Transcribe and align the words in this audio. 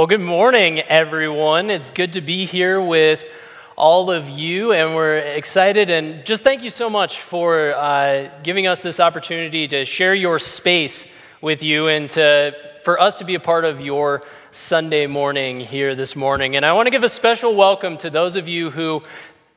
Well, 0.00 0.06
good 0.06 0.22
morning, 0.22 0.80
everyone. 0.80 1.68
It's 1.68 1.90
good 1.90 2.14
to 2.14 2.22
be 2.22 2.46
here 2.46 2.80
with 2.80 3.22
all 3.76 4.10
of 4.10 4.30
you, 4.30 4.72
and 4.72 4.94
we're 4.94 5.18
excited. 5.18 5.90
And 5.90 6.24
just 6.24 6.42
thank 6.42 6.62
you 6.62 6.70
so 6.70 6.88
much 6.88 7.20
for 7.20 7.74
uh, 7.74 8.30
giving 8.42 8.66
us 8.66 8.80
this 8.80 8.98
opportunity 8.98 9.68
to 9.68 9.84
share 9.84 10.14
your 10.14 10.38
space 10.38 11.06
with 11.42 11.62
you 11.62 11.88
and 11.88 12.08
to, 12.08 12.56
for 12.82 12.98
us 12.98 13.18
to 13.18 13.26
be 13.26 13.34
a 13.34 13.40
part 13.40 13.66
of 13.66 13.82
your 13.82 14.22
Sunday 14.52 15.06
morning 15.06 15.60
here 15.60 15.94
this 15.94 16.16
morning. 16.16 16.56
And 16.56 16.64
I 16.64 16.72
want 16.72 16.86
to 16.86 16.90
give 16.90 17.04
a 17.04 17.08
special 17.10 17.54
welcome 17.54 17.98
to 17.98 18.08
those 18.08 18.36
of 18.36 18.48
you 18.48 18.70
who, 18.70 19.02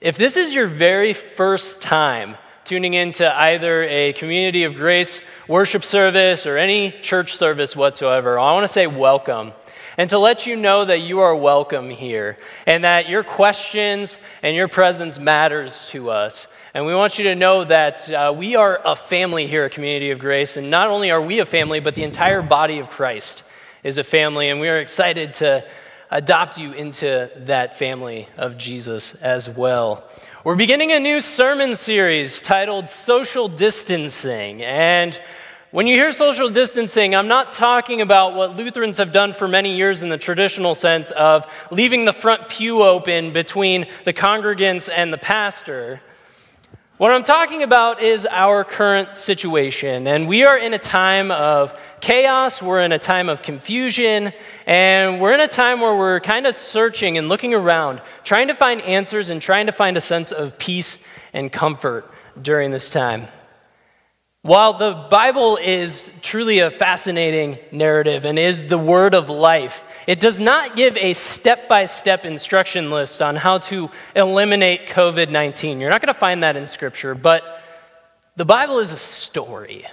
if 0.02 0.18
this 0.18 0.36
is 0.36 0.54
your 0.54 0.68
very 0.68 1.14
first 1.14 1.82
time 1.82 2.36
tuning 2.66 2.96
into 2.96 3.34
either 3.34 3.84
a 3.84 4.12
community 4.12 4.66
of 4.66 4.76
grace 4.76 5.22
worship 5.48 5.86
service 5.86 6.46
or 6.46 6.58
any 6.58 6.92
church 6.92 7.38
service 7.38 7.78
whatsoever, 7.78 8.38
I 8.38 8.52
want 8.52 8.68
to 8.68 8.74
say 8.74 8.88
welcome 8.88 9.54
and 9.98 10.10
to 10.10 10.18
let 10.18 10.46
you 10.46 10.56
know 10.56 10.86
that 10.86 11.02
you 11.02 11.20
are 11.20 11.36
welcome 11.36 11.90
here 11.90 12.38
and 12.66 12.84
that 12.84 13.10
your 13.10 13.24
questions 13.24 14.18
and 14.42 14.56
your 14.56 14.68
presence 14.68 15.20
matters 15.20 15.88
to 15.90 16.10
us. 16.10 16.48
And 16.74 16.86
we 16.86 16.96
want 16.96 17.20
you 17.20 17.26
to 17.26 17.36
know 17.36 17.64
that 17.66 18.10
uh, 18.10 18.34
we 18.36 18.56
are 18.56 18.82
a 18.84 18.96
family 18.96 19.46
here 19.46 19.64
at 19.66 19.74
Community 19.74 20.10
of 20.10 20.18
Grace. 20.18 20.58
And 20.58 20.72
not 20.72 20.90
only 20.90 21.12
are 21.12 21.22
we 21.22 21.40
a 21.40 21.46
family, 21.46 21.80
but 21.80 21.94
the 21.94 22.04
entire 22.04 22.42
body 22.42 22.80
of 22.80 22.90
Christ 22.90 23.44
is 23.84 24.00
a 24.00 24.04
family. 24.04 24.50
And 24.50 24.60
we 24.60 24.70
are 24.70 24.80
excited 24.80 25.36
to 25.36 25.64
adopt 26.10 26.58
you 26.58 26.72
into 26.72 27.30
that 27.36 27.78
family 27.78 28.28
of 28.38 28.58
Jesus 28.58 29.14
as 29.16 29.48
well. 29.48 30.10
We're 30.44 30.56
beginning 30.56 30.92
a 30.92 31.00
new 31.00 31.22
sermon 31.22 31.76
series 31.76 32.42
titled 32.42 32.90
Social 32.90 33.48
Distancing. 33.48 34.64
And 34.64 35.20
when 35.74 35.88
you 35.88 35.96
hear 35.96 36.12
social 36.12 36.50
distancing, 36.50 37.16
I'm 37.16 37.28
not 37.28 37.52
talking 37.52 38.00
about 38.00 38.36
what 38.36 38.56
Lutherans 38.56 38.98
have 38.98 39.12
done 39.12 39.34
for 39.34 39.48
many 39.48 39.76
years 39.76 40.04
in 40.04 40.10
the 40.10 40.20
traditional 40.20 40.76
sense 40.76 41.10
of 41.10 41.48
leaving 41.72 42.06
the 42.06 42.14
front 42.14 42.48
pew 42.48 42.84
open 42.84 43.34
between 43.34 43.88
the 44.06 44.14
congregants 44.14 44.88
and 44.88 45.12
the 45.12 45.18
pastor. 45.18 46.00
What 46.98 47.10
I'm 47.10 47.24
talking 47.24 47.64
about 47.64 48.04
is 48.04 48.28
our 48.30 48.64
current 48.64 49.18
situation. 49.18 50.06
And 50.06 50.28
we 50.28 50.44
are 50.44 50.60
in 50.60 50.76
a 50.76 50.78
time 50.78 51.32
of 51.32 51.76
chaos, 52.02 52.62
we're 52.62 52.82
in 52.82 52.92
a 52.92 53.00
time 53.00 53.28
of 53.28 53.42
confusion, 53.42 54.32
and 54.68 55.20
we're 55.20 55.34
in 55.34 55.40
a 55.40 55.48
time 55.48 55.82
where 55.82 55.96
we're 55.96 56.20
kind 56.20 56.46
of 56.46 56.54
searching 56.54 57.18
and 57.18 57.28
looking 57.28 57.56
around, 57.56 58.00
trying 58.24 58.50
to 58.50 58.54
find 58.54 58.80
answers 58.82 59.32
and 59.32 59.42
trying 59.42 59.66
to 59.66 59.72
find 59.72 59.98
a 59.98 60.02
sense 60.02 60.32
of 60.32 60.60
peace 60.60 61.00
and 61.34 61.52
comfort 61.52 62.14
during 62.40 62.70
this 62.70 62.92
time. 62.92 63.28
While 64.44 64.74
the 64.74 64.92
Bible 65.10 65.56
is 65.56 66.12
truly 66.22 66.60
a 66.60 66.70
fascinating 66.70 67.60
narrative 67.72 68.26
and 68.26 68.38
is 68.38 68.68
the 68.68 68.78
word 68.78 69.14
of 69.14 69.30
life, 69.30 69.86
it 70.06 70.20
does 70.20 70.38
not 70.38 70.76
give 70.76 70.98
a 70.98 71.14
step 71.14 71.70
by 71.70 71.86
step 71.86 72.26
instruction 72.26 72.92
list 72.92 73.22
on 73.22 73.38
how 73.38 73.60
to 73.60 73.90
eliminate 74.18 74.88
COVID 74.88 75.30
19. 75.30 75.80
You're 75.80 75.90
not 75.90 76.02
going 76.02 76.14
to 76.14 76.20
find 76.20 76.44
that 76.44 76.58
in 76.58 76.68
Scripture, 76.68 77.16
but 77.16 77.64
the 78.36 78.44
Bible 78.44 78.80
is 78.80 78.92
a 78.92 78.98
story. 78.98 79.86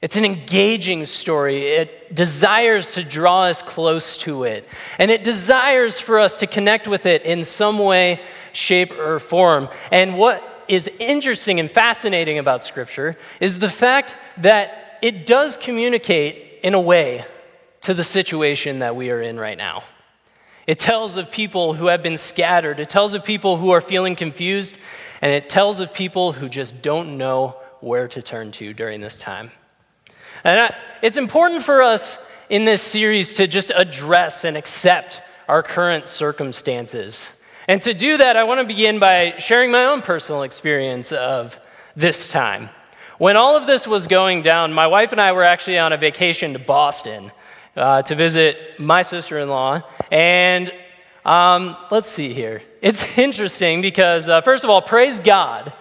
It's 0.00 0.16
an 0.16 0.24
engaging 0.24 1.04
story. 1.04 1.66
It 1.66 2.14
desires 2.14 2.92
to 2.92 3.02
draw 3.02 3.46
us 3.46 3.62
close 3.62 4.16
to 4.18 4.44
it. 4.44 4.68
And 4.98 5.10
it 5.10 5.24
desires 5.24 5.98
for 5.98 6.20
us 6.20 6.36
to 6.36 6.46
connect 6.46 6.86
with 6.86 7.04
it 7.04 7.22
in 7.22 7.42
some 7.42 7.80
way, 7.80 8.20
shape, 8.52 8.92
or 8.92 9.18
form. 9.18 9.68
And 9.90 10.16
what 10.16 10.51
is 10.68 10.88
interesting 10.98 11.60
and 11.60 11.70
fascinating 11.70 12.38
about 12.38 12.64
Scripture 12.64 13.16
is 13.40 13.58
the 13.58 13.70
fact 13.70 14.16
that 14.38 14.98
it 15.02 15.26
does 15.26 15.56
communicate 15.56 16.60
in 16.62 16.74
a 16.74 16.80
way 16.80 17.24
to 17.82 17.94
the 17.94 18.04
situation 18.04 18.78
that 18.78 18.94
we 18.94 19.10
are 19.10 19.20
in 19.20 19.38
right 19.38 19.58
now. 19.58 19.84
It 20.66 20.78
tells 20.78 21.16
of 21.16 21.30
people 21.30 21.74
who 21.74 21.86
have 21.86 22.02
been 22.02 22.16
scattered, 22.16 22.78
it 22.78 22.88
tells 22.88 23.14
of 23.14 23.24
people 23.24 23.56
who 23.56 23.70
are 23.70 23.80
feeling 23.80 24.14
confused, 24.14 24.76
and 25.20 25.32
it 25.32 25.48
tells 25.48 25.80
of 25.80 25.92
people 25.92 26.32
who 26.32 26.48
just 26.48 26.82
don't 26.82 27.18
know 27.18 27.56
where 27.80 28.06
to 28.08 28.22
turn 28.22 28.52
to 28.52 28.72
during 28.72 29.00
this 29.00 29.18
time. 29.18 29.50
And 30.44 30.60
I, 30.60 30.76
it's 31.02 31.16
important 31.16 31.62
for 31.64 31.82
us 31.82 32.18
in 32.48 32.64
this 32.64 32.82
series 32.82 33.32
to 33.34 33.46
just 33.46 33.72
address 33.74 34.44
and 34.44 34.56
accept 34.56 35.20
our 35.48 35.62
current 35.62 36.06
circumstances. 36.06 37.32
And 37.68 37.80
to 37.82 37.94
do 37.94 38.16
that, 38.16 38.36
I 38.36 38.44
want 38.44 38.60
to 38.60 38.66
begin 38.66 38.98
by 38.98 39.34
sharing 39.38 39.70
my 39.70 39.84
own 39.84 40.02
personal 40.02 40.42
experience 40.42 41.12
of 41.12 41.58
this 41.94 42.28
time. 42.28 42.70
When 43.18 43.36
all 43.36 43.56
of 43.56 43.66
this 43.66 43.86
was 43.86 44.08
going 44.08 44.42
down, 44.42 44.72
my 44.72 44.88
wife 44.88 45.12
and 45.12 45.20
I 45.20 45.30
were 45.32 45.44
actually 45.44 45.78
on 45.78 45.92
a 45.92 45.96
vacation 45.96 46.54
to 46.54 46.58
Boston 46.58 47.30
uh, 47.76 48.02
to 48.02 48.14
visit 48.16 48.80
my 48.80 49.02
sister 49.02 49.38
in 49.38 49.48
law. 49.48 49.82
And 50.10 50.72
um, 51.24 51.76
let's 51.90 52.08
see 52.08 52.32
here. 52.32 52.62
It's 52.82 53.16
interesting 53.16 53.80
because, 53.80 54.28
uh, 54.28 54.40
first 54.40 54.64
of 54.64 54.70
all, 54.70 54.82
praise 54.82 55.20
God 55.20 55.72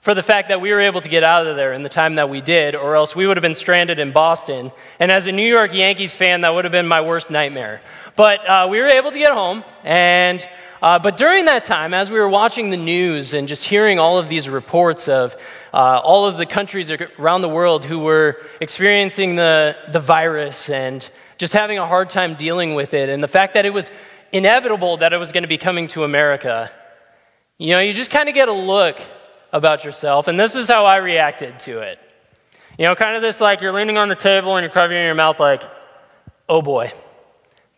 for 0.00 0.14
the 0.14 0.22
fact 0.22 0.50
that 0.50 0.60
we 0.60 0.70
were 0.70 0.80
able 0.80 1.00
to 1.00 1.08
get 1.08 1.24
out 1.24 1.46
of 1.46 1.56
there 1.56 1.72
in 1.72 1.82
the 1.82 1.88
time 1.88 2.16
that 2.16 2.28
we 2.28 2.42
did, 2.42 2.74
or 2.74 2.94
else 2.94 3.16
we 3.16 3.26
would 3.26 3.38
have 3.38 3.42
been 3.42 3.54
stranded 3.54 3.98
in 3.98 4.12
Boston. 4.12 4.70
And 5.00 5.10
as 5.10 5.26
a 5.26 5.32
New 5.32 5.48
York 5.48 5.72
Yankees 5.72 6.14
fan, 6.14 6.42
that 6.42 6.52
would 6.52 6.66
have 6.66 6.72
been 6.72 6.86
my 6.86 7.00
worst 7.00 7.30
nightmare. 7.30 7.80
But 8.16 8.46
uh, 8.46 8.68
we 8.70 8.80
were 8.80 8.88
able 8.88 9.10
to 9.12 9.18
get 9.18 9.32
home, 9.32 9.64
and 9.82 10.46
uh, 10.82 10.98
but 10.98 11.16
during 11.16 11.46
that 11.46 11.64
time, 11.64 11.94
as 11.94 12.10
we 12.10 12.18
were 12.18 12.28
watching 12.28 12.70
the 12.70 12.76
news 12.76 13.34
and 13.34 13.48
just 13.48 13.64
hearing 13.64 13.98
all 13.98 14.18
of 14.18 14.28
these 14.28 14.48
reports 14.48 15.08
of 15.08 15.36
uh, 15.72 16.00
all 16.02 16.26
of 16.26 16.36
the 16.36 16.46
countries 16.46 16.90
around 17.18 17.42
the 17.42 17.48
world 17.48 17.84
who 17.84 18.00
were 18.00 18.40
experiencing 18.60 19.36
the, 19.36 19.76
the 19.92 20.00
virus 20.00 20.70
and 20.70 21.08
just 21.38 21.52
having 21.52 21.78
a 21.78 21.86
hard 21.86 22.08
time 22.08 22.34
dealing 22.34 22.74
with 22.74 22.94
it, 22.94 23.08
and 23.08 23.22
the 23.22 23.28
fact 23.28 23.54
that 23.54 23.66
it 23.66 23.72
was 23.72 23.90
inevitable 24.32 24.96
that 24.98 25.12
it 25.12 25.18
was 25.18 25.32
going 25.32 25.42
to 25.44 25.48
be 25.48 25.58
coming 25.58 25.88
to 25.88 26.04
America, 26.04 26.70
you 27.58 27.70
know, 27.70 27.80
you 27.80 27.92
just 27.92 28.10
kind 28.10 28.28
of 28.28 28.34
get 28.34 28.48
a 28.48 28.52
look 28.52 29.00
about 29.52 29.84
yourself. 29.84 30.28
And 30.28 30.38
this 30.38 30.54
is 30.54 30.68
how 30.68 30.84
I 30.84 30.96
reacted 30.96 31.58
to 31.60 31.80
it. 31.80 31.98
You 32.78 32.84
know, 32.84 32.94
kind 32.94 33.16
of 33.16 33.22
this 33.22 33.40
like 33.40 33.60
you're 33.60 33.72
leaning 33.72 33.96
on 33.96 34.08
the 34.08 34.16
table 34.16 34.56
and 34.56 34.62
you're 34.62 34.72
covering 34.72 35.02
your 35.04 35.14
mouth, 35.14 35.40
like, 35.40 35.62
oh 36.48 36.60
boy, 36.60 36.92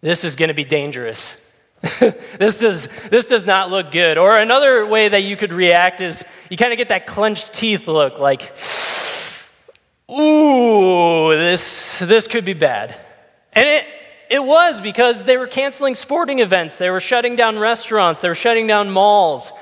this 0.00 0.24
is 0.24 0.34
going 0.34 0.48
to 0.48 0.54
be 0.54 0.64
dangerous. 0.64 1.36
this, 2.38 2.58
does, 2.58 2.88
this 3.08 3.26
does 3.26 3.46
not 3.46 3.70
look 3.70 3.92
good. 3.92 4.18
Or 4.18 4.36
another 4.36 4.86
way 4.86 5.08
that 5.08 5.22
you 5.22 5.36
could 5.36 5.52
react 5.52 6.00
is 6.00 6.24
you 6.50 6.56
kind 6.56 6.72
of 6.72 6.78
get 6.78 6.88
that 6.88 7.06
clenched 7.06 7.52
teeth 7.52 7.86
look 7.86 8.18
like, 8.18 8.52
ooh, 10.10 11.30
this, 11.30 11.98
this 12.00 12.26
could 12.26 12.44
be 12.44 12.54
bad. 12.54 12.98
And 13.52 13.64
it, 13.64 13.86
it 14.30 14.44
was 14.44 14.80
because 14.80 15.24
they 15.24 15.36
were 15.36 15.46
canceling 15.46 15.94
sporting 15.94 16.40
events, 16.40 16.76
they 16.76 16.90
were 16.90 17.00
shutting 17.00 17.36
down 17.36 17.58
restaurants, 17.58 18.20
they 18.20 18.28
were 18.28 18.34
shutting 18.34 18.66
down 18.66 18.90
malls. 18.90 19.52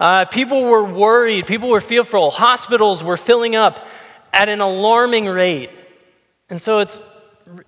Uh, 0.00 0.24
people 0.24 0.64
were 0.64 0.84
worried, 0.84 1.46
people 1.46 1.68
were 1.68 1.80
fearful, 1.80 2.30
hospitals 2.30 3.02
were 3.02 3.16
filling 3.16 3.56
up 3.56 3.86
at 4.32 4.48
an 4.48 4.60
alarming 4.60 5.26
rate. 5.26 5.70
And 6.48 6.62
so 6.62 6.78
it's 6.78 7.02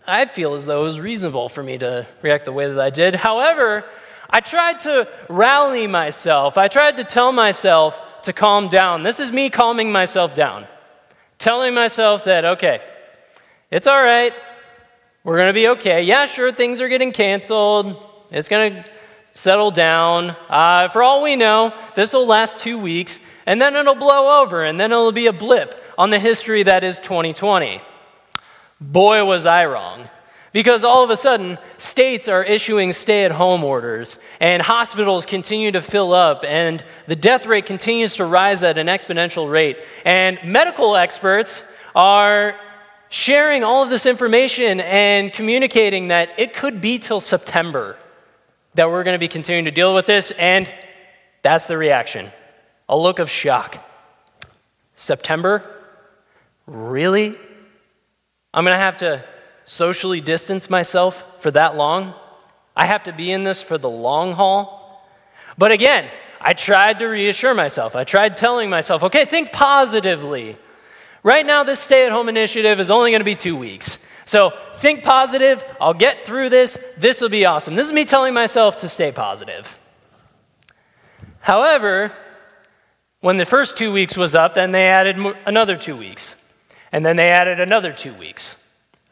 I 0.07 0.27
feel 0.27 0.55
as 0.55 0.67
though 0.67 0.83
it 0.83 0.85
was 0.85 1.01
reasonable 1.01 1.49
for 1.49 1.63
me 1.63 1.79
to 1.79 2.07
react 2.23 2.45
the 2.45 2.53
way 2.53 2.69
that 2.69 2.81
I 2.81 2.91
did. 2.91 3.15
However, 3.15 3.85
I 4.29 4.41
tried 4.41 4.81
to 4.81 5.09
rally 5.29 5.87
myself. 5.87 6.59
I 6.59 6.69
tried 6.69 6.97
to 6.99 7.05
tell 7.05 7.33
myself 7.33 8.01
to 8.23 8.33
calm 8.33 8.69
down. 8.69 9.03
This 9.03 9.21
is 9.21 9.33
me 9.33 9.51
calming 9.51 9.91
myself 9.91 10.35
down, 10.35 10.67
telling 11.39 11.75
myself 11.75 12.25
that, 12.25 12.45
okay, 12.45 12.81
it's 13.71 13.87
all 13.87 14.03
right. 14.03 14.33
We're 15.25 15.37
going 15.37 15.49
to 15.49 15.55
be 15.55 15.69
okay. 15.69 16.03
Yeah, 16.03 16.27
sure, 16.27 16.53
things 16.53 16.81
are 16.81 16.89
getting 16.89 17.13
canceled. 17.13 17.97
It's 18.31 18.49
going 18.49 18.75
to 18.75 18.85
settle 19.33 19.71
down. 19.71 20.37
Uh, 20.49 20.89
for 20.89 21.03
all 21.03 21.23
we 21.23 21.37
know, 21.37 21.75
this 21.95 22.13
will 22.13 22.27
last 22.27 22.59
two 22.59 22.79
weeks, 22.79 23.19
and 23.47 23.61
then 23.61 23.77
it'll 23.77 23.95
blow 23.95 24.43
over, 24.43 24.65
and 24.65 24.79
then 24.79 24.93
it'll 24.93 25.13
be 25.13 25.27
a 25.27 25.33
blip 25.33 25.75
on 25.97 26.11
the 26.11 26.19
history 26.19 26.63
that 26.63 26.85
is 26.85 26.99
2020. 27.01 27.81
Boy, 28.81 29.25
was 29.25 29.47
I 29.47 29.67
wrong. 29.67 30.09
Because 30.53 30.83
all 30.83 31.04
of 31.04 31.10
a 31.10 31.16
sudden, 31.16 31.59
states 31.78 32.27
are 32.27 32.43
issuing 32.43 32.93
stay 32.93 33.25
at 33.25 33.31
home 33.31 33.63
orders, 33.63 34.16
and 34.41 34.60
hospitals 34.60 35.25
continue 35.25 35.71
to 35.71 35.81
fill 35.81 36.13
up, 36.13 36.45
and 36.45 36.83
the 37.07 37.15
death 37.15 37.47
rate 37.47 37.66
continues 37.66 38.16
to 38.16 38.25
rise 38.25 38.65
at 38.65 38.77
an 38.77 38.89
exponential 38.89 39.51
rate. 39.51 39.78
And 40.04 40.39
medical 40.45 40.97
experts 40.97 41.63
are 41.95 42.57
sharing 43.10 43.63
all 43.63 43.84
of 43.84 43.91
this 43.91 44.07
information 44.07 44.81
and 44.81 45.33
communicating 45.33 46.09
that 46.09 46.31
it 46.37 46.53
could 46.53 46.81
be 46.81 46.99
till 46.99 47.21
September 47.21 47.97
that 48.75 48.89
we're 48.89 49.04
going 49.04 49.15
to 49.15 49.21
be 49.21 49.28
continuing 49.28 49.65
to 49.66 49.71
deal 49.71 49.95
with 49.95 50.07
this, 50.07 50.33
and 50.33 50.72
that's 51.43 51.66
the 51.66 51.77
reaction 51.78 52.33
a 52.89 52.99
look 52.99 53.21
of 53.21 53.31
shock. 53.31 53.78
September? 54.97 55.63
Really? 56.66 57.37
I'm 58.53 58.65
going 58.65 58.77
to 58.77 58.85
have 58.85 58.97
to 58.99 59.25
socially 59.65 60.21
distance 60.21 60.69
myself 60.69 61.41
for 61.41 61.51
that 61.53 61.77
long. 61.77 62.15
I 62.75 62.87
have 62.87 63.05
to 63.05 63.13
be 63.13 63.31
in 63.31 63.45
this 63.45 63.63
for 63.63 63.79
the 63.79 63.91
long 63.91 64.33
haul. 64.33 65.07
But 65.57 65.71
again, 65.73 66.11
I 66.41 66.55
tried 66.55 66.99
to 67.01 67.07
reassure 67.07 67.55
myself. 67.55 67.95
I 67.95 68.05
tried 68.05 68.37
telling 68.37 68.71
myself, 68.71 69.03
okay, 69.05 69.25
think 69.25 69.53
positively. 69.53 70.57
Right 71.23 71.45
now, 71.45 71.63
this 71.65 71.81
stay 71.81 72.07
at 72.07 72.13
home 72.13 72.29
initiative 72.29 72.81
is 72.81 72.91
only 72.91 73.11
going 73.11 73.21
to 73.21 73.25
be 73.25 73.37
two 73.37 73.57
weeks. 73.57 73.99
So 74.25 74.53
think 74.77 75.05
positive. 75.05 75.63
I'll 75.81 75.95
get 75.95 76.25
through 76.25 76.49
this. 76.49 76.79
This 76.97 77.21
will 77.21 77.29
be 77.29 77.45
awesome. 77.45 77.75
This 77.75 77.87
is 77.87 77.93
me 77.93 78.05
telling 78.05 78.33
myself 78.33 78.79
to 78.79 78.89
stay 78.89 79.13
positive. 79.13 79.77
However, 81.41 82.13
when 83.21 83.37
the 83.37 83.45
first 83.45 83.77
two 83.77 83.93
weeks 83.93 84.17
was 84.17 84.35
up, 84.35 84.55
then 84.55 84.73
they 84.73 84.87
added 84.87 85.17
another 85.45 85.77
two 85.77 85.97
weeks. 85.97 86.37
And 86.92 87.04
then 87.04 87.16
they 87.16 87.31
added 87.31 87.60
another 87.60 87.92
two 87.92 88.15
weeks. 88.15 88.57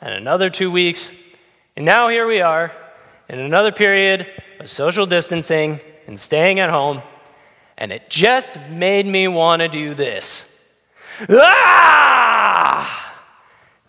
And 0.01 0.15
another 0.15 0.51
two 0.51 0.71
weeks. 0.71 1.11
And 1.77 1.85
now 1.85 2.09
here 2.09 2.27
we 2.27 2.41
are 2.41 2.73
in 3.29 3.39
another 3.39 3.73
period 3.73 4.27
of 4.59 4.69
social 4.69 5.07
distancing 5.07 5.81
and 6.07 6.19
staying 6.19 6.61
at 6.61 6.71
home. 6.71 7.03
And 7.77 7.93
it 7.93 8.11
just 8.11 8.59
made 8.71 9.07
me 9.07 9.29
want 9.29 9.61
to 9.61 9.69
do 9.69 9.95
this. 9.95 10.53
Ah! 11.29 13.17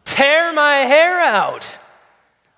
Tear 0.06 0.54
my 0.54 0.78
hair 0.78 1.20
out. 1.20 1.66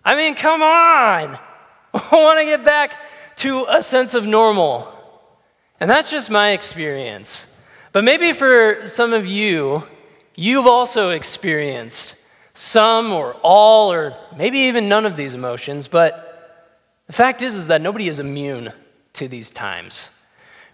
I 0.03 0.15
mean, 0.15 0.35
come 0.35 0.61
on. 0.61 1.39
I 1.93 2.09
want 2.11 2.39
to 2.39 2.45
get 2.45 2.65
back 2.65 2.97
to 3.37 3.65
a 3.69 3.81
sense 3.81 4.13
of 4.13 4.25
normal. 4.25 4.91
And 5.79 5.89
that's 5.89 6.09
just 6.09 6.29
my 6.29 6.51
experience. 6.51 7.45
But 7.91 8.03
maybe 8.03 8.33
for 8.33 8.87
some 8.87 9.13
of 9.13 9.25
you, 9.25 9.83
you've 10.35 10.67
also 10.67 11.09
experienced 11.09 12.15
some 12.53 13.11
or 13.11 13.33
all 13.41 13.91
or 13.91 14.15
maybe 14.37 14.59
even 14.59 14.87
none 14.89 15.05
of 15.05 15.15
these 15.15 15.33
emotions, 15.33 15.87
but 15.87 16.27
the 17.07 17.13
fact 17.13 17.41
is 17.41 17.55
is 17.55 17.67
that 17.67 17.81
nobody 17.81 18.07
is 18.07 18.19
immune 18.19 18.71
to 19.13 19.27
these 19.27 19.49
times. 19.49 20.09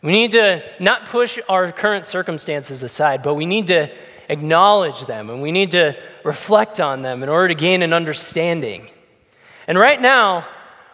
We 0.02 0.12
need 0.12 0.32
to 0.32 0.64
not 0.80 1.06
push 1.06 1.40
our 1.50 1.72
current 1.72 2.06
circumstances 2.06 2.84
aside, 2.84 3.24
but 3.24 3.34
we 3.34 3.46
need 3.46 3.68
to 3.68 3.90
acknowledge 4.30 5.06
them 5.06 5.30
and 5.30 5.42
we 5.42 5.52
need 5.52 5.72
to 5.72 5.98
reflect 6.24 6.80
on 6.80 7.02
them 7.02 7.24
in 7.24 7.30
order 7.30 7.48
to 7.48 7.56
gain 7.56 7.82
an 7.82 7.94
understanding. 7.94 8.88
And 9.68 9.78
right 9.78 10.00
now, 10.00 10.48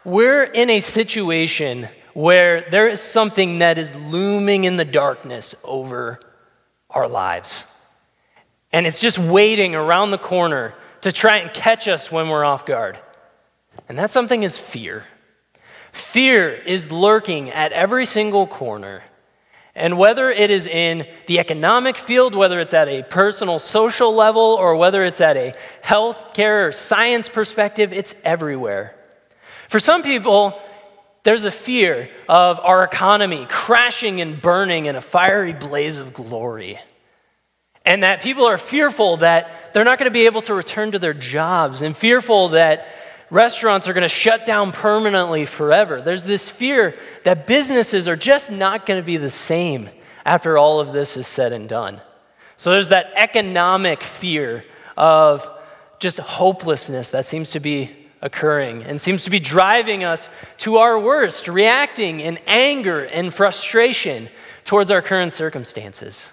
we're 0.05 0.43
in 0.43 0.69
a 0.69 0.79
situation 0.79 1.89
where 2.13 2.61
there 2.69 2.87
is 2.87 3.01
something 3.01 3.59
that 3.59 3.77
is 3.77 3.95
looming 3.95 4.63
in 4.63 4.77
the 4.77 4.85
darkness 4.85 5.55
over 5.63 6.19
our 6.89 7.07
lives. 7.07 7.65
And 8.73 8.87
it's 8.87 8.99
just 8.99 9.19
waiting 9.19 9.75
around 9.75 10.11
the 10.11 10.17
corner 10.17 10.73
to 11.01 11.11
try 11.11 11.37
and 11.37 11.53
catch 11.53 11.87
us 11.87 12.11
when 12.11 12.27
we're 12.27 12.43
off 12.43 12.65
guard. 12.65 12.99
And 13.87 13.97
that 13.99 14.09
something 14.11 14.41
is 14.43 14.57
fear. 14.57 15.05
Fear 15.91 16.49
is 16.49 16.91
lurking 16.91 17.51
at 17.51 17.71
every 17.71 18.05
single 18.05 18.47
corner. 18.47 19.03
And 19.75 19.97
whether 19.97 20.29
it 20.29 20.49
is 20.49 20.65
in 20.65 21.07
the 21.27 21.39
economic 21.39 21.97
field, 21.97 22.35
whether 22.35 22.59
it's 22.59 22.73
at 22.73 22.87
a 22.87 23.03
personal 23.03 23.59
social 23.59 24.13
level, 24.13 24.41
or 24.41 24.75
whether 24.75 25.03
it's 25.03 25.21
at 25.21 25.37
a 25.37 25.55
healthcare 25.83 26.67
or 26.67 26.71
science 26.71 27.29
perspective, 27.29 27.93
it's 27.93 28.15
everywhere. 28.23 28.95
For 29.69 29.79
some 29.79 30.03
people, 30.03 30.59
there's 31.23 31.43
a 31.43 31.51
fear 31.51 32.09
of 32.27 32.59
our 32.59 32.83
economy 32.83 33.45
crashing 33.49 34.19
and 34.19 34.41
burning 34.41 34.85
in 34.87 34.95
a 34.95 35.01
fiery 35.01 35.53
blaze 35.53 35.99
of 35.99 36.13
glory. 36.13 36.79
And 37.85 38.03
that 38.03 38.21
people 38.21 38.45
are 38.45 38.57
fearful 38.57 39.17
that 39.17 39.73
they're 39.73 39.83
not 39.83 39.99
going 39.99 40.09
to 40.09 40.13
be 40.13 40.25
able 40.25 40.41
to 40.43 40.53
return 40.53 40.91
to 40.91 40.99
their 40.99 41.13
jobs, 41.13 41.81
and 41.81 41.95
fearful 41.95 42.49
that 42.49 42.87
restaurants 43.29 43.87
are 43.87 43.93
going 43.93 44.03
to 44.03 44.07
shut 44.07 44.45
down 44.45 44.71
permanently 44.71 45.45
forever. 45.45 46.01
There's 46.01 46.23
this 46.23 46.49
fear 46.49 46.95
that 47.23 47.47
businesses 47.47 48.07
are 48.07 48.15
just 48.15 48.51
not 48.51 48.85
going 48.85 49.01
to 49.01 49.05
be 49.05 49.17
the 49.17 49.29
same 49.29 49.89
after 50.25 50.57
all 50.57 50.79
of 50.79 50.93
this 50.93 51.17
is 51.17 51.27
said 51.27 51.51
and 51.51 51.67
done. 51.67 52.01
So 52.57 52.71
there's 52.71 52.89
that 52.89 53.11
economic 53.15 54.03
fear 54.03 54.63
of 54.95 55.49
just 55.99 56.17
hopelessness 56.19 57.09
that 57.09 57.25
seems 57.25 57.51
to 57.51 57.59
be 57.59 57.91
occurring 58.21 58.83
and 58.83 59.01
seems 59.01 59.23
to 59.23 59.29
be 59.29 59.39
driving 59.39 60.03
us 60.03 60.29
to 60.57 60.77
our 60.77 60.99
worst, 60.99 61.47
reacting 61.47 62.19
in 62.19 62.37
anger 62.45 63.03
and 63.03 63.33
frustration 63.33 64.29
towards 64.63 64.91
our 64.91 65.01
current 65.01 65.33
circumstances. 65.33 66.32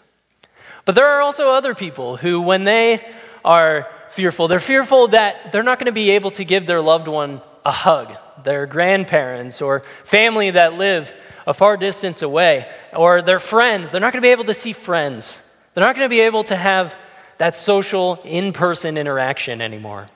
But 0.91 0.97
there 0.97 1.07
are 1.07 1.21
also 1.21 1.51
other 1.51 1.73
people 1.77 2.17
who, 2.17 2.41
when 2.41 2.65
they 2.65 3.09
are 3.45 3.87
fearful, 4.09 4.49
they're 4.49 4.59
fearful 4.59 5.07
that 5.07 5.53
they're 5.53 5.63
not 5.63 5.79
going 5.79 5.87
to 5.87 5.93
be 5.93 6.11
able 6.11 6.33
to 6.33 6.45
give 6.45 6.67
their 6.67 6.81
loved 6.81 7.07
one 7.07 7.43
a 7.65 7.71
hug, 7.71 8.13
their 8.43 8.67
grandparents 8.67 9.63
or 9.63 9.85
family 10.03 10.51
that 10.51 10.75
live 10.75 11.15
a 11.47 11.55
far 11.55 11.77
distance 11.77 12.23
away, 12.23 12.69
or 12.93 13.23
their 13.23 13.39
friends. 13.39 13.93
They're 13.93 14.01
not 14.01 14.13
going 14.13 14.21
to 14.21 14.27
be 14.27 14.33
able 14.33 14.47
to 14.47 14.53
see 14.53 14.73
friends. 14.73 15.41
They're 15.75 15.85
not 15.85 15.95
going 15.95 16.07
to 16.07 16.11
be 16.11 16.23
able 16.23 16.43
to 16.43 16.57
have 16.57 16.97
that 17.39 17.55
social, 17.55 18.21
in 18.25 18.53
person 18.53 18.99
interaction 18.99 19.63
anymore. 19.63 20.09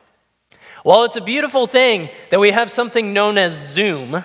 While 0.82 1.04
it's 1.04 1.14
a 1.14 1.20
beautiful 1.20 1.68
thing 1.68 2.10
that 2.30 2.40
we 2.40 2.50
have 2.50 2.68
something 2.68 3.12
known 3.12 3.38
as 3.38 3.52
Zoom, 3.54 4.24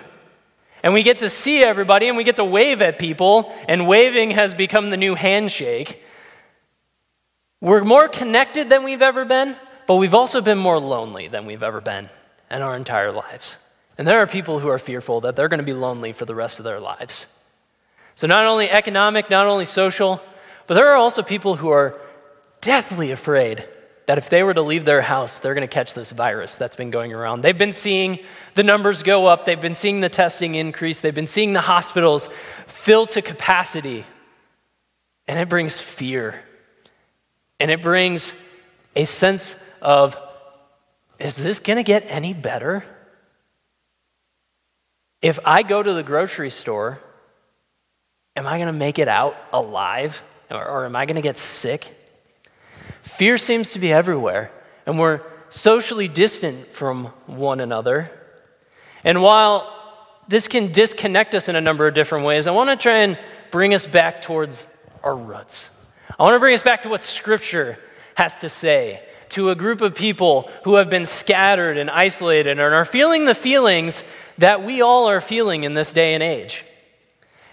and 0.82 0.94
we 0.94 1.04
get 1.04 1.20
to 1.20 1.28
see 1.28 1.62
everybody 1.62 2.08
and 2.08 2.16
we 2.16 2.24
get 2.24 2.34
to 2.34 2.44
wave 2.44 2.82
at 2.82 2.98
people, 2.98 3.54
and 3.68 3.86
waving 3.86 4.32
has 4.32 4.52
become 4.52 4.90
the 4.90 4.96
new 4.96 5.14
handshake, 5.14 6.02
we're 7.60 7.84
more 7.84 8.08
connected 8.08 8.68
than 8.68 8.84
we've 8.84 9.02
ever 9.02 9.24
been, 9.24 9.56
but 9.86 9.96
we've 9.96 10.14
also 10.14 10.40
been 10.40 10.58
more 10.58 10.78
lonely 10.78 11.28
than 11.28 11.46
we've 11.46 11.62
ever 11.62 11.80
been 11.80 12.08
in 12.50 12.62
our 12.62 12.74
entire 12.74 13.12
lives. 13.12 13.58
And 13.98 14.08
there 14.08 14.20
are 14.20 14.26
people 14.26 14.58
who 14.60 14.68
are 14.68 14.78
fearful 14.78 15.20
that 15.22 15.36
they're 15.36 15.48
going 15.48 15.58
to 15.58 15.64
be 15.64 15.74
lonely 15.74 16.12
for 16.12 16.24
the 16.24 16.34
rest 16.34 16.58
of 16.58 16.64
their 16.64 16.80
lives. 16.80 17.26
So, 18.14 18.26
not 18.26 18.46
only 18.46 18.70
economic, 18.70 19.30
not 19.30 19.46
only 19.46 19.64
social, 19.64 20.22
but 20.66 20.74
there 20.74 20.88
are 20.88 20.96
also 20.96 21.22
people 21.22 21.56
who 21.56 21.68
are 21.68 22.00
deathly 22.60 23.10
afraid 23.10 23.66
that 24.06 24.18
if 24.18 24.28
they 24.28 24.42
were 24.42 24.54
to 24.54 24.62
leave 24.62 24.84
their 24.84 25.02
house, 25.02 25.38
they're 25.38 25.54
going 25.54 25.68
to 25.68 25.72
catch 25.72 25.94
this 25.94 26.10
virus 26.10 26.56
that's 26.56 26.76
been 26.76 26.90
going 26.90 27.12
around. 27.12 27.42
They've 27.42 27.56
been 27.56 27.72
seeing 27.72 28.18
the 28.54 28.62
numbers 28.62 29.02
go 29.02 29.26
up, 29.26 29.44
they've 29.44 29.60
been 29.60 29.74
seeing 29.74 30.00
the 30.00 30.08
testing 30.08 30.54
increase, 30.54 31.00
they've 31.00 31.14
been 31.14 31.26
seeing 31.26 31.52
the 31.52 31.60
hospitals 31.60 32.28
fill 32.66 33.06
to 33.06 33.22
capacity. 33.22 34.04
And 35.28 35.38
it 35.38 35.48
brings 35.48 35.78
fear. 35.78 36.42
And 37.60 37.70
it 37.70 37.82
brings 37.82 38.32
a 38.96 39.04
sense 39.04 39.54
of 39.80 40.16
is 41.18 41.36
this 41.36 41.58
going 41.58 41.76
to 41.76 41.82
get 41.82 42.06
any 42.08 42.32
better? 42.32 42.82
If 45.20 45.38
I 45.44 45.62
go 45.62 45.82
to 45.82 45.92
the 45.92 46.02
grocery 46.02 46.48
store, 46.48 46.98
am 48.34 48.46
I 48.46 48.56
going 48.56 48.68
to 48.68 48.72
make 48.72 48.98
it 48.98 49.06
out 49.06 49.36
alive? 49.52 50.22
Or, 50.50 50.66
or 50.66 50.84
am 50.86 50.96
I 50.96 51.04
going 51.04 51.16
to 51.16 51.22
get 51.22 51.38
sick? 51.38 51.94
Fear 53.02 53.36
seems 53.36 53.72
to 53.72 53.78
be 53.78 53.92
everywhere, 53.92 54.50
and 54.86 54.98
we're 54.98 55.20
socially 55.50 56.08
distant 56.08 56.72
from 56.72 57.06
one 57.26 57.60
another. 57.60 58.10
And 59.04 59.22
while 59.22 59.76
this 60.26 60.48
can 60.48 60.72
disconnect 60.72 61.34
us 61.34 61.48
in 61.48 61.56
a 61.56 61.60
number 61.60 61.86
of 61.86 61.92
different 61.92 62.24
ways, 62.24 62.46
I 62.46 62.52
want 62.52 62.70
to 62.70 62.76
try 62.76 63.00
and 63.00 63.18
bring 63.50 63.74
us 63.74 63.84
back 63.84 64.22
towards 64.22 64.66
our 65.02 65.16
roots. 65.16 65.68
I 66.18 66.22
want 66.22 66.34
to 66.34 66.40
bring 66.40 66.54
us 66.54 66.62
back 66.62 66.82
to 66.82 66.88
what 66.88 67.02
Scripture 67.02 67.78
has 68.14 68.38
to 68.38 68.48
say 68.48 69.02
to 69.30 69.50
a 69.50 69.54
group 69.54 69.80
of 69.80 69.94
people 69.94 70.50
who 70.64 70.74
have 70.74 70.90
been 70.90 71.06
scattered 71.06 71.78
and 71.78 71.88
isolated 71.88 72.50
and 72.50 72.60
are 72.60 72.84
feeling 72.84 73.24
the 73.24 73.34
feelings 73.34 74.02
that 74.38 74.64
we 74.64 74.82
all 74.82 75.08
are 75.08 75.20
feeling 75.20 75.64
in 75.64 75.74
this 75.74 75.92
day 75.92 76.14
and 76.14 76.22
age. 76.22 76.64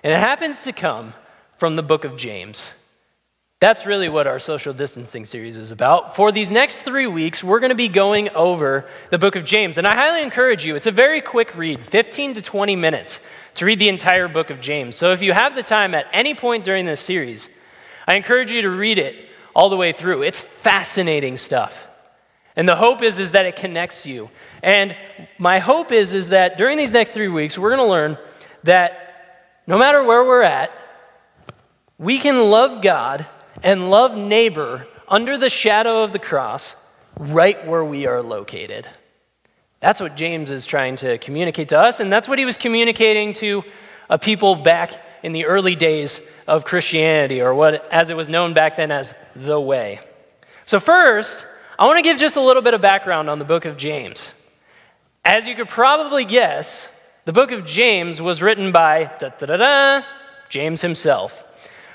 And 0.04 0.12
it 0.12 0.20
happens 0.20 0.64
to 0.64 0.72
come 0.72 1.14
from 1.58 1.76
the 1.76 1.84
book 1.84 2.04
of 2.04 2.18
James. 2.18 2.74
That's 3.60 3.88
really 3.88 4.08
what 4.08 4.28
our 4.28 4.38
social 4.38 4.74
distancing 4.74 5.26
series 5.26 5.58
is 5.58 5.72
about. 5.72 6.16
For 6.16 6.32
these 6.32 6.52
next 6.52 6.78
three 6.78 7.08
weeks, 7.08 7.44
we're 7.44 7.60
going 7.60 7.72
to 7.72 7.76
be 7.76 7.88
going 7.88 8.30
over 8.30 8.86
the 9.10 9.18
book 9.18 9.36
of 9.36 9.46
James. 9.46 9.80
And 9.80 9.88
I 9.88 9.96
highly 9.96 10.22
encourage 10.22 10.64
you, 10.64 10.76
it's 10.76 10.86
a 10.86 10.92
very 10.92 11.22
quick 11.22 11.56
read, 11.56 11.80
15 11.80 12.36
to 12.36 12.42
20 12.42 12.76
minutes 12.76 13.20
to 13.56 13.66
read 13.66 13.80
the 13.80 13.90
entire 13.90 14.28
book 14.28 14.52
of 14.52 14.62
James. 14.62 14.96
So 14.96 15.12
if 15.12 15.24
you 15.24 15.34
have 15.34 15.56
the 15.56 15.64
time 15.64 15.96
at 15.96 16.06
any 16.14 16.36
point 16.36 16.64
during 16.64 16.86
this 16.86 17.00
series, 17.00 17.50
I 18.08 18.16
encourage 18.16 18.52
you 18.52 18.62
to 18.62 18.70
read 18.70 18.98
it 18.98 19.28
all 19.56 19.70
the 19.70 19.76
way 19.76 19.92
through. 19.92 20.24
It's 20.24 20.40
fascinating 20.40 21.36
stuff. 21.36 21.88
And 22.56 22.68
the 22.68 22.76
hope 22.76 23.04
is, 23.04 23.20
is 23.20 23.32
that 23.32 23.46
it 23.46 23.56
connects 23.56 24.06
you. 24.06 24.30
And 24.64 24.96
my 25.38 25.60
hope 25.60 25.92
is, 25.92 26.14
is 26.14 26.30
that 26.30 26.58
during 26.58 26.78
these 26.78 26.94
next 26.94 27.12
three 27.12 27.28
weeks, 27.28 27.58
we're 27.58 27.70
going 27.70 27.86
to 27.86 27.92
learn 27.92 28.18
that 28.64 29.04
no 29.68 29.78
matter 29.78 30.04
where 30.04 30.24
we're 30.24 30.42
at, 30.42 30.72
we 32.00 32.18
can 32.18 32.50
love 32.50 32.82
God 32.82 33.28
and 33.64 33.90
love 33.90 34.16
neighbor 34.16 34.88
under 35.08 35.38
the 35.38 35.50
shadow 35.50 36.04
of 36.04 36.14
the 36.14 36.20
cross 36.20 36.76
right 37.20 37.66
where 37.68 37.84
we 37.84 38.06
are 38.06 38.22
located. 38.22 38.88
That's 39.80 40.00
what 40.00 40.16
James 40.16 40.50
is 40.50 40.66
trying 40.66 40.96
to 40.98 41.18
communicate 41.18 41.70
to 41.70 41.80
us, 41.80 42.00
and 42.00 42.12
that's 42.12 42.28
what 42.28 42.40
he 42.40 42.46
was 42.46 42.58
communicating 42.58 43.34
to 43.36 43.64
a 44.10 44.18
people 44.18 44.56
back 44.56 45.00
in 45.27 45.34
the 45.34 45.46
early 45.46 45.75
days 45.75 46.22
of 46.48 46.63
Christianity, 46.63 47.41
or 47.41 47.53
what, 47.53 47.86
as 47.91 48.10
it 48.10 48.15
was 48.15 48.29
known 48.29 48.53
back 48.53 48.77
then 48.77 48.91
as 48.91 49.13
the 49.36 49.60
way. 49.60 50.00
So, 50.63 50.79
first, 50.79 51.46
I 51.77 51.86
want 51.86 51.98
to 51.98 52.01
give 52.01 52.17
just 52.17 52.38
a 52.38 52.41
little 52.41 52.62
bit 52.62 52.74
of 52.74 52.79
background 52.79 53.29
on 53.29 53.38
the 53.38 53.43
book 53.43 53.65
of 53.65 53.75
James. 53.75 54.34
As 55.25 55.46
you 55.46 55.53
could 55.53 55.67
probably 55.67 56.24
guess, 56.24 56.88
the 57.25 57.34
book 57.34 57.51
of 57.51 57.65
James 57.65 58.22
was 58.22 58.41
written 58.41 58.72
by 58.72 59.12
da, 59.19 59.27
da, 59.38 59.57
da, 59.57 60.05
James 60.48 60.79
himself. 60.79 61.43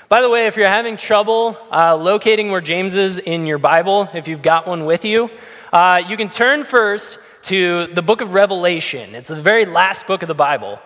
By 0.09 0.21
the 0.21 0.29
way, 0.29 0.45
if 0.45 0.55
you're 0.55 0.69
having 0.69 0.95
trouble 0.95 1.57
uh, 1.71 1.95
locating 1.95 2.51
where 2.51 2.61
James 2.61 2.95
is 2.95 3.17
in 3.17 3.47
your 3.47 3.57
Bible, 3.57 4.09
if 4.13 4.27
you've 4.27 4.43
got 4.43 4.67
one 4.67 4.85
with 4.85 5.05
you, 5.05 5.31
uh, 5.71 6.03
you 6.07 6.17
can 6.17 6.29
turn 6.29 6.63
first 6.63 7.17
to 7.45 7.87
the 7.87 8.03
book 8.03 8.21
of 8.21 8.35
Revelation. 8.35 9.15
It's 9.15 9.29
the 9.29 9.41
very 9.41 9.65
last 9.65 10.05
book 10.05 10.21
of 10.21 10.27
the 10.27 10.35
Bible. 10.35 10.79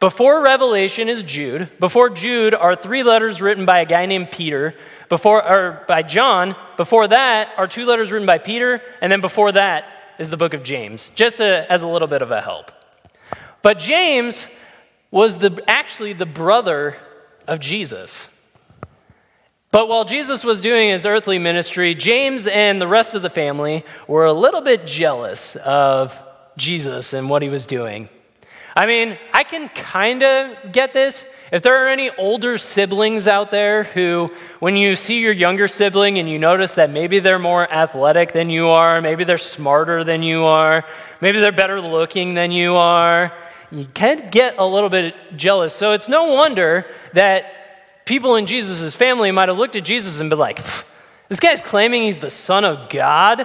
Before 0.00 0.42
Revelation 0.44 1.08
is 1.08 1.24
Jude. 1.24 1.68
Before 1.80 2.08
Jude 2.08 2.54
are 2.54 2.76
three 2.76 3.02
letters 3.02 3.42
written 3.42 3.66
by 3.66 3.80
a 3.80 3.86
guy 3.86 4.06
named 4.06 4.30
Peter. 4.30 4.74
Before, 5.08 5.42
or 5.42 5.84
by 5.88 6.02
John. 6.02 6.54
Before 6.76 7.08
that 7.08 7.48
are 7.56 7.66
two 7.66 7.84
letters 7.84 8.12
written 8.12 8.26
by 8.26 8.38
Peter. 8.38 8.80
And 9.00 9.10
then 9.10 9.20
before 9.20 9.50
that 9.52 9.92
is 10.18 10.30
the 10.30 10.36
book 10.36 10.54
of 10.54 10.62
James, 10.62 11.10
just 11.10 11.40
a, 11.40 11.70
as 11.70 11.82
a 11.82 11.88
little 11.88 12.08
bit 12.08 12.22
of 12.22 12.30
a 12.30 12.40
help. 12.40 12.70
But 13.62 13.78
James 13.80 14.46
was 15.10 15.38
the, 15.38 15.62
actually 15.66 16.12
the 16.12 16.26
brother 16.26 16.96
of 17.48 17.58
Jesus. 17.58 18.28
But 19.70 19.88
while 19.88 20.04
Jesus 20.04 20.44
was 20.44 20.60
doing 20.60 20.90
his 20.90 21.06
earthly 21.06 21.38
ministry, 21.38 21.94
James 21.94 22.46
and 22.46 22.80
the 22.80 22.86
rest 22.86 23.14
of 23.14 23.22
the 23.22 23.30
family 23.30 23.84
were 24.06 24.26
a 24.26 24.32
little 24.32 24.60
bit 24.60 24.86
jealous 24.86 25.56
of 25.56 26.20
Jesus 26.56 27.12
and 27.12 27.28
what 27.28 27.42
he 27.42 27.48
was 27.48 27.66
doing. 27.66 28.08
I 28.78 28.86
mean, 28.86 29.18
I 29.32 29.42
can 29.42 29.68
kind 29.70 30.22
of 30.22 30.70
get 30.70 30.92
this. 30.92 31.26
If 31.50 31.62
there 31.62 31.84
are 31.84 31.88
any 31.88 32.10
older 32.10 32.56
siblings 32.58 33.26
out 33.26 33.50
there 33.50 33.82
who, 33.82 34.32
when 34.60 34.76
you 34.76 34.94
see 34.94 35.18
your 35.18 35.32
younger 35.32 35.66
sibling 35.66 36.20
and 36.20 36.30
you 36.30 36.38
notice 36.38 36.74
that 36.74 36.88
maybe 36.88 37.18
they're 37.18 37.40
more 37.40 37.68
athletic 37.68 38.30
than 38.30 38.50
you 38.50 38.68
are, 38.68 39.00
maybe 39.00 39.24
they're 39.24 39.36
smarter 39.36 40.04
than 40.04 40.22
you 40.22 40.44
are, 40.44 40.84
maybe 41.20 41.40
they're 41.40 41.50
better 41.50 41.80
looking 41.80 42.34
than 42.34 42.52
you 42.52 42.76
are, 42.76 43.32
you 43.72 43.84
can 43.94 44.30
get 44.30 44.54
a 44.58 44.64
little 44.64 44.90
bit 44.90 45.12
jealous. 45.36 45.74
So 45.74 45.90
it's 45.90 46.08
no 46.08 46.32
wonder 46.32 46.86
that 47.14 48.04
people 48.04 48.36
in 48.36 48.46
Jesus' 48.46 48.94
family 48.94 49.32
might 49.32 49.48
have 49.48 49.58
looked 49.58 49.74
at 49.74 49.84
Jesus 49.84 50.20
and 50.20 50.30
been 50.30 50.38
like, 50.38 50.60
this 51.28 51.40
guy's 51.40 51.60
claiming 51.60 52.02
he's 52.02 52.20
the 52.20 52.30
Son 52.30 52.64
of 52.64 52.88
God. 52.90 53.44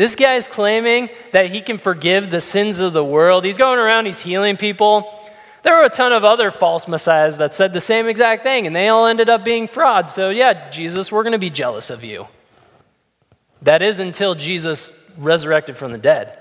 This 0.00 0.16
guy 0.16 0.36
is 0.36 0.48
claiming 0.48 1.10
that 1.32 1.50
he 1.50 1.60
can 1.60 1.76
forgive 1.76 2.30
the 2.30 2.40
sins 2.40 2.80
of 2.80 2.94
the 2.94 3.04
world. 3.04 3.44
He's 3.44 3.58
going 3.58 3.78
around, 3.78 4.06
he's 4.06 4.18
healing 4.18 4.56
people. 4.56 5.14
There 5.62 5.76
were 5.76 5.84
a 5.84 5.90
ton 5.90 6.14
of 6.14 6.24
other 6.24 6.50
false 6.50 6.88
messiahs 6.88 7.36
that 7.36 7.54
said 7.54 7.74
the 7.74 7.82
same 7.82 8.06
exact 8.06 8.42
thing, 8.42 8.66
and 8.66 8.74
they 8.74 8.88
all 8.88 9.04
ended 9.04 9.28
up 9.28 9.44
being 9.44 9.66
frauds. 9.66 10.14
So, 10.14 10.30
yeah, 10.30 10.70
Jesus, 10.70 11.12
we're 11.12 11.22
going 11.22 11.34
to 11.34 11.38
be 11.38 11.50
jealous 11.50 11.90
of 11.90 12.02
you. 12.02 12.28
That 13.60 13.82
is 13.82 13.98
until 13.98 14.34
Jesus 14.34 14.94
resurrected 15.18 15.76
from 15.76 15.92
the 15.92 15.98
dead. 15.98 16.38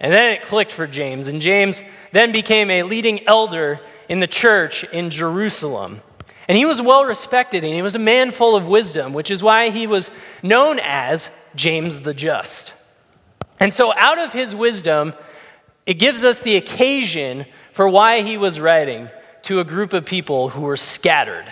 And 0.00 0.10
then 0.10 0.32
it 0.32 0.40
clicked 0.40 0.72
for 0.72 0.86
James, 0.86 1.28
and 1.28 1.42
James 1.42 1.82
then 2.12 2.32
became 2.32 2.70
a 2.70 2.82
leading 2.82 3.28
elder 3.28 3.80
in 4.08 4.20
the 4.20 4.26
church 4.26 4.84
in 4.84 5.10
Jerusalem. 5.10 6.00
And 6.48 6.56
he 6.56 6.64
was 6.64 6.80
well 6.80 7.04
respected, 7.04 7.62
and 7.62 7.74
he 7.74 7.82
was 7.82 7.94
a 7.94 7.98
man 7.98 8.30
full 8.30 8.56
of 8.56 8.66
wisdom, 8.66 9.12
which 9.12 9.30
is 9.30 9.42
why 9.42 9.68
he 9.68 9.86
was 9.86 10.10
known 10.42 10.80
as 10.82 11.28
James 11.54 12.00
the 12.00 12.14
Just. 12.14 12.72
And 13.62 13.72
so, 13.72 13.92
out 13.96 14.18
of 14.18 14.32
his 14.32 14.56
wisdom, 14.56 15.14
it 15.86 15.94
gives 15.94 16.24
us 16.24 16.40
the 16.40 16.56
occasion 16.56 17.46
for 17.70 17.88
why 17.88 18.22
he 18.22 18.36
was 18.36 18.58
writing 18.58 19.08
to 19.42 19.60
a 19.60 19.64
group 19.64 19.92
of 19.92 20.04
people 20.04 20.48
who 20.48 20.62
were 20.62 20.76
scattered. 20.76 21.44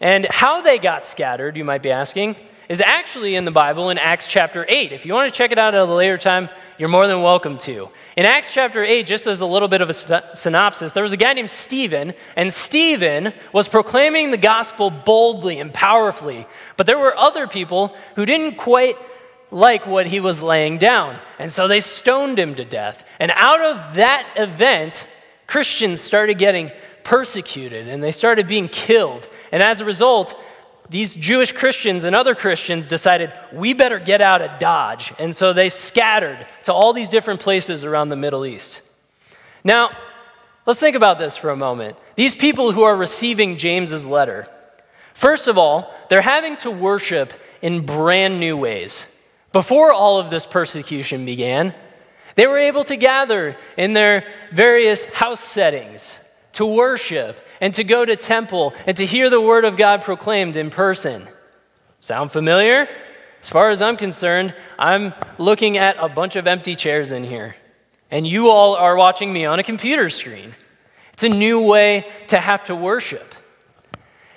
And 0.00 0.26
how 0.28 0.60
they 0.60 0.78
got 0.78 1.06
scattered, 1.06 1.56
you 1.56 1.62
might 1.62 1.82
be 1.82 1.92
asking, 1.92 2.34
is 2.68 2.80
actually 2.80 3.36
in 3.36 3.44
the 3.44 3.52
Bible 3.52 3.90
in 3.90 3.98
Acts 3.98 4.26
chapter 4.26 4.66
8. 4.68 4.90
If 4.90 5.06
you 5.06 5.14
want 5.14 5.32
to 5.32 5.38
check 5.38 5.52
it 5.52 5.58
out 5.58 5.76
at 5.76 5.82
a 5.82 5.94
later 5.94 6.18
time, 6.18 6.48
you're 6.78 6.88
more 6.88 7.06
than 7.06 7.22
welcome 7.22 7.56
to. 7.58 7.88
In 8.16 8.26
Acts 8.26 8.52
chapter 8.52 8.82
8, 8.82 9.06
just 9.06 9.28
as 9.28 9.40
a 9.40 9.46
little 9.46 9.68
bit 9.68 9.82
of 9.82 9.90
a 9.90 10.34
synopsis, 10.34 10.92
there 10.94 11.04
was 11.04 11.12
a 11.12 11.16
guy 11.16 11.32
named 11.34 11.50
Stephen, 11.50 12.12
and 12.34 12.52
Stephen 12.52 13.32
was 13.52 13.68
proclaiming 13.68 14.32
the 14.32 14.36
gospel 14.36 14.90
boldly 14.90 15.60
and 15.60 15.72
powerfully. 15.72 16.44
But 16.76 16.86
there 16.86 16.98
were 16.98 17.16
other 17.16 17.46
people 17.46 17.94
who 18.16 18.26
didn't 18.26 18.56
quite 18.56 18.96
like 19.50 19.86
what 19.86 20.06
he 20.06 20.20
was 20.20 20.42
laying 20.42 20.78
down. 20.78 21.18
And 21.38 21.50
so 21.50 21.68
they 21.68 21.80
stoned 21.80 22.38
him 22.38 22.54
to 22.56 22.64
death. 22.64 23.06
And 23.20 23.30
out 23.34 23.60
of 23.60 23.94
that 23.94 24.32
event, 24.36 25.06
Christians 25.46 26.00
started 26.00 26.38
getting 26.38 26.70
persecuted 27.04 27.86
and 27.86 28.02
they 28.02 28.10
started 28.10 28.46
being 28.46 28.68
killed. 28.68 29.28
And 29.52 29.62
as 29.62 29.80
a 29.80 29.84
result, 29.84 30.34
these 30.90 31.14
Jewish 31.14 31.52
Christians 31.52 32.04
and 32.04 32.14
other 32.14 32.34
Christians 32.34 32.88
decided 32.88 33.32
we 33.52 33.72
better 33.72 33.98
get 33.98 34.20
out 34.20 34.42
of 34.42 34.58
Dodge. 34.58 35.12
And 35.18 35.34
so 35.34 35.52
they 35.52 35.68
scattered 35.68 36.46
to 36.64 36.72
all 36.72 36.92
these 36.92 37.08
different 37.08 37.40
places 37.40 37.84
around 37.84 38.08
the 38.08 38.16
Middle 38.16 38.44
East. 38.44 38.82
Now, 39.62 39.90
let's 40.66 40.80
think 40.80 40.96
about 40.96 41.18
this 41.18 41.36
for 41.36 41.50
a 41.50 41.56
moment. 41.56 41.96
These 42.16 42.34
people 42.34 42.72
who 42.72 42.82
are 42.82 42.96
receiving 42.96 43.56
James's 43.56 44.06
letter, 44.06 44.46
first 45.14 45.46
of 45.46 45.56
all, 45.56 45.92
they're 46.08 46.20
having 46.20 46.56
to 46.58 46.70
worship 46.70 47.32
in 47.62 47.86
brand 47.86 48.40
new 48.40 48.56
ways. 48.56 49.06
Before 49.54 49.92
all 49.92 50.18
of 50.18 50.30
this 50.30 50.46
persecution 50.46 51.24
began, 51.24 51.74
they 52.34 52.48
were 52.48 52.58
able 52.58 52.82
to 52.82 52.96
gather 52.96 53.56
in 53.76 53.92
their 53.92 54.26
various 54.50 55.04
house 55.04 55.38
settings 55.38 56.18
to 56.54 56.66
worship 56.66 57.38
and 57.60 57.72
to 57.74 57.84
go 57.84 58.04
to 58.04 58.16
temple 58.16 58.74
and 58.84 58.96
to 58.96 59.06
hear 59.06 59.30
the 59.30 59.40
word 59.40 59.64
of 59.64 59.76
God 59.76 60.02
proclaimed 60.02 60.56
in 60.56 60.70
person. 60.70 61.28
Sound 62.00 62.32
familiar? 62.32 62.88
As 63.40 63.48
far 63.48 63.70
as 63.70 63.80
I'm 63.80 63.96
concerned, 63.96 64.56
I'm 64.76 65.14
looking 65.38 65.78
at 65.78 65.94
a 66.00 66.08
bunch 66.08 66.34
of 66.34 66.48
empty 66.48 66.74
chairs 66.74 67.12
in 67.12 67.22
here, 67.22 67.54
and 68.10 68.26
you 68.26 68.48
all 68.48 68.74
are 68.74 68.96
watching 68.96 69.32
me 69.32 69.44
on 69.44 69.60
a 69.60 69.62
computer 69.62 70.10
screen. 70.10 70.56
It's 71.12 71.22
a 71.22 71.28
new 71.28 71.62
way 71.62 72.10
to 72.26 72.40
have 72.40 72.64
to 72.64 72.74
worship. 72.74 73.36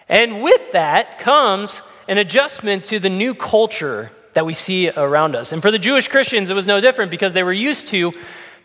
And 0.07 0.43
with 0.43 0.73
that 0.73 1.17
comes 1.17 1.81
an 2.07 2.19
adjustment 2.19 2.83
to 2.85 2.99
the 2.99 3.09
new 3.09 3.33
culture 3.33 4.11
that 4.37 4.45
we 4.45 4.53
see 4.53 4.87
around 4.91 5.35
us. 5.35 5.51
And 5.51 5.63
for 5.63 5.71
the 5.71 5.79
Jewish 5.79 6.07
Christians, 6.09 6.51
it 6.51 6.53
was 6.53 6.67
no 6.67 6.79
different 6.79 7.09
because 7.09 7.33
they 7.33 7.41
were 7.41 7.51
used 7.51 7.87
to 7.87 8.13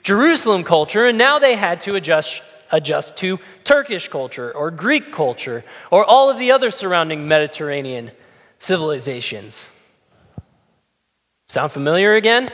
Jerusalem 0.02 0.64
culture, 0.64 1.06
and 1.06 1.16
now 1.16 1.38
they 1.38 1.56
had 1.56 1.80
to 1.82 1.94
adjust, 1.94 2.42
adjust 2.70 3.16
to 3.16 3.38
Turkish 3.64 4.06
culture 4.08 4.52
or 4.54 4.70
Greek 4.70 5.12
culture 5.12 5.64
or 5.90 6.04
all 6.04 6.28
of 6.28 6.38
the 6.38 6.52
other 6.52 6.68
surrounding 6.68 7.26
Mediterranean 7.26 8.10
civilizations. 8.58 9.70
Sound 11.48 11.72
familiar 11.72 12.16
again? 12.16 12.50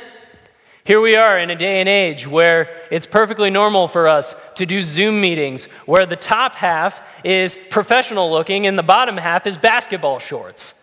Here 0.85 1.01
we 1.01 1.17
are 1.17 1.41
in 1.41 1.51
a 1.51 1.57
day 1.57 1.81
and 1.81 1.89
age 1.89 2.25
where 2.25 2.71
it's 2.93 3.05
perfectly 3.05 3.51
normal 3.51 3.89
for 3.89 4.07
us 4.07 4.37
to 4.55 4.65
do 4.65 4.81
Zoom 4.81 5.21
meetings 5.21 5.65
where 5.87 6.07
the 6.07 6.15
top 6.15 6.55
half 6.55 7.01
is 7.25 7.57
professional 7.69 8.31
looking 8.31 8.69
and 8.69 8.79
the 8.79 8.85
bottom 8.85 9.17
half 9.17 9.45
is 9.49 9.59
basketball 9.59 10.21
shorts. 10.21 10.75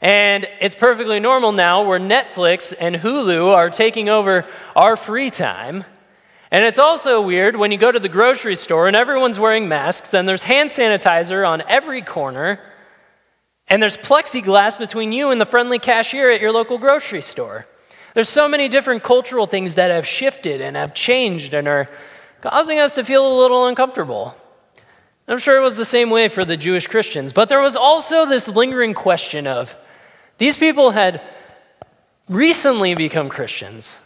And 0.00 0.48
it's 0.60 0.74
perfectly 0.74 1.20
normal 1.20 1.52
now 1.52 1.82
where 1.82 2.00
Netflix 2.00 2.74
and 2.78 2.96
Hulu 2.96 3.54
are 3.54 3.68
taking 3.68 4.08
over 4.08 4.46
our 4.74 4.96
free 4.96 5.30
time. 5.30 5.84
And 6.50 6.64
it's 6.64 6.78
also 6.78 7.20
weird 7.20 7.56
when 7.56 7.70
you 7.70 7.78
go 7.78 7.92
to 7.92 8.00
the 8.00 8.08
grocery 8.08 8.56
store 8.56 8.88
and 8.88 8.96
everyone's 8.96 9.38
wearing 9.38 9.68
masks 9.68 10.14
and 10.14 10.28
there's 10.28 10.42
hand 10.42 10.70
sanitizer 10.70 11.46
on 11.46 11.62
every 11.68 12.02
corner 12.02 12.60
and 13.68 13.80
there's 13.80 13.96
plexiglass 13.96 14.76
between 14.76 15.12
you 15.12 15.30
and 15.30 15.40
the 15.40 15.46
friendly 15.46 15.78
cashier 15.78 16.28
at 16.30 16.40
your 16.40 16.50
local 16.50 16.76
grocery 16.76 17.20
store. 17.20 17.66
There's 18.14 18.28
so 18.28 18.48
many 18.48 18.68
different 18.68 19.04
cultural 19.04 19.46
things 19.46 19.74
that 19.74 19.92
have 19.92 20.04
shifted 20.06 20.60
and 20.60 20.76
have 20.76 20.92
changed 20.92 21.54
and 21.54 21.68
are 21.68 21.88
causing 22.40 22.80
us 22.80 22.96
to 22.96 23.04
feel 23.04 23.24
a 23.24 23.38
little 23.38 23.66
uncomfortable. 23.66 24.34
I'm 25.28 25.38
sure 25.38 25.56
it 25.56 25.62
was 25.62 25.76
the 25.76 25.84
same 25.84 26.10
way 26.10 26.26
for 26.26 26.44
the 26.44 26.56
Jewish 26.56 26.88
Christians, 26.88 27.32
but 27.32 27.48
there 27.48 27.60
was 27.60 27.76
also 27.76 28.26
this 28.26 28.48
lingering 28.48 28.94
question 28.94 29.46
of 29.46 29.76
these 30.40 30.56
people 30.56 30.92
had 30.92 31.20
recently 32.26 32.94
become 32.94 33.28
Christians, 33.28 33.98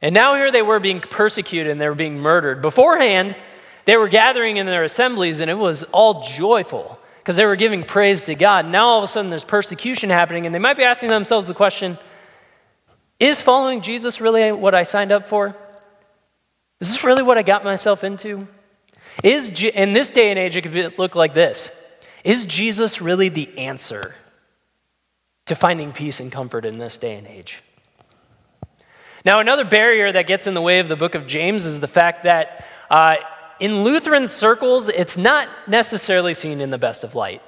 and 0.00 0.14
now 0.14 0.34
here 0.34 0.50
they 0.50 0.62
were 0.62 0.80
being 0.80 1.00
persecuted 1.00 1.70
and 1.70 1.78
they 1.78 1.86
were 1.86 1.94
being 1.94 2.18
murdered. 2.18 2.62
Beforehand, 2.62 3.36
they 3.84 3.98
were 3.98 4.08
gathering 4.08 4.56
in 4.56 4.64
their 4.64 4.84
assemblies 4.84 5.40
and 5.40 5.50
it 5.50 5.58
was 5.58 5.82
all 5.92 6.22
joyful 6.22 6.98
because 7.18 7.36
they 7.36 7.44
were 7.44 7.56
giving 7.56 7.84
praise 7.84 8.22
to 8.22 8.34
God. 8.34 8.66
Now 8.66 8.86
all 8.86 8.98
of 8.98 9.04
a 9.04 9.06
sudden 9.06 9.28
there's 9.28 9.44
persecution 9.44 10.08
happening, 10.08 10.46
and 10.46 10.54
they 10.54 10.58
might 10.58 10.78
be 10.78 10.82
asking 10.82 11.10
themselves 11.10 11.46
the 11.46 11.52
question 11.52 11.98
Is 13.20 13.42
following 13.42 13.82
Jesus 13.82 14.18
really 14.18 14.50
what 14.50 14.74
I 14.74 14.84
signed 14.84 15.12
up 15.12 15.28
for? 15.28 15.54
Is 16.80 16.88
this 16.88 17.04
really 17.04 17.22
what 17.22 17.36
I 17.36 17.42
got 17.42 17.64
myself 17.64 18.02
into? 18.02 18.48
Is 19.22 19.50
in 19.62 19.92
this 19.92 20.08
day 20.08 20.30
and 20.30 20.38
age, 20.38 20.56
it 20.56 20.62
could 20.62 20.98
look 20.98 21.14
like 21.14 21.34
this 21.34 21.70
Is 22.24 22.46
Jesus 22.46 23.02
really 23.02 23.28
the 23.28 23.58
answer? 23.58 24.14
To 25.46 25.54
finding 25.54 25.92
peace 25.92 26.20
and 26.20 26.30
comfort 26.30 26.64
in 26.64 26.78
this 26.78 26.98
day 26.98 27.16
and 27.16 27.26
age. 27.26 27.62
Now, 29.24 29.40
another 29.40 29.64
barrier 29.64 30.10
that 30.10 30.26
gets 30.26 30.46
in 30.46 30.54
the 30.54 30.60
way 30.60 30.80
of 30.80 30.88
the 30.88 30.96
book 30.96 31.14
of 31.14 31.26
James 31.26 31.64
is 31.64 31.80
the 31.80 31.88
fact 31.88 32.24
that 32.24 32.66
uh, 32.90 33.16
in 33.60 33.84
Lutheran 33.84 34.26
circles, 34.26 34.88
it's 34.88 35.16
not 35.16 35.48
necessarily 35.68 36.34
seen 36.34 36.60
in 36.60 36.70
the 36.70 36.78
best 36.78 37.04
of 37.04 37.14
light. 37.14 37.42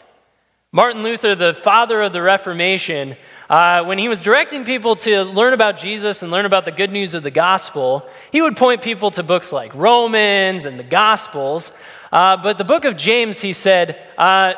Martin 0.71 1.03
Luther, 1.03 1.35
the 1.35 1.53
father 1.53 2.01
of 2.03 2.13
the 2.13 2.23
Reformation, 2.23 3.17
uh, 3.49 3.85
when 3.85 3.99
he 3.99 4.09
was 4.09 4.23
directing 4.23 4.65
people 4.65 4.97
to 4.97 5.23
learn 5.23 5.53
about 5.53 5.77
Jesus 5.77 6.23
and 6.23 6.33
learn 6.33 6.47
about 6.47 6.65
the 6.65 6.73
good 6.73 6.91
news 6.91 7.15
of 7.15 7.23
the 7.23 7.31
gospel, 7.31 8.09
he 8.33 8.43
would 8.43 8.57
point 8.57 8.83
people 8.83 9.11
to 9.13 9.23
books 9.23 9.53
like 9.53 9.75
Romans 9.75 10.67
and 10.67 10.79
the 10.79 10.85
Gospels. 10.85 11.71
Uh, 12.13 12.37
but 12.37 12.59
the 12.59 12.65
book 12.65 12.85
of 12.85 12.97
James, 12.97 13.41
he 13.41 13.53
said, 13.53 14.01
uh, 14.19 14.55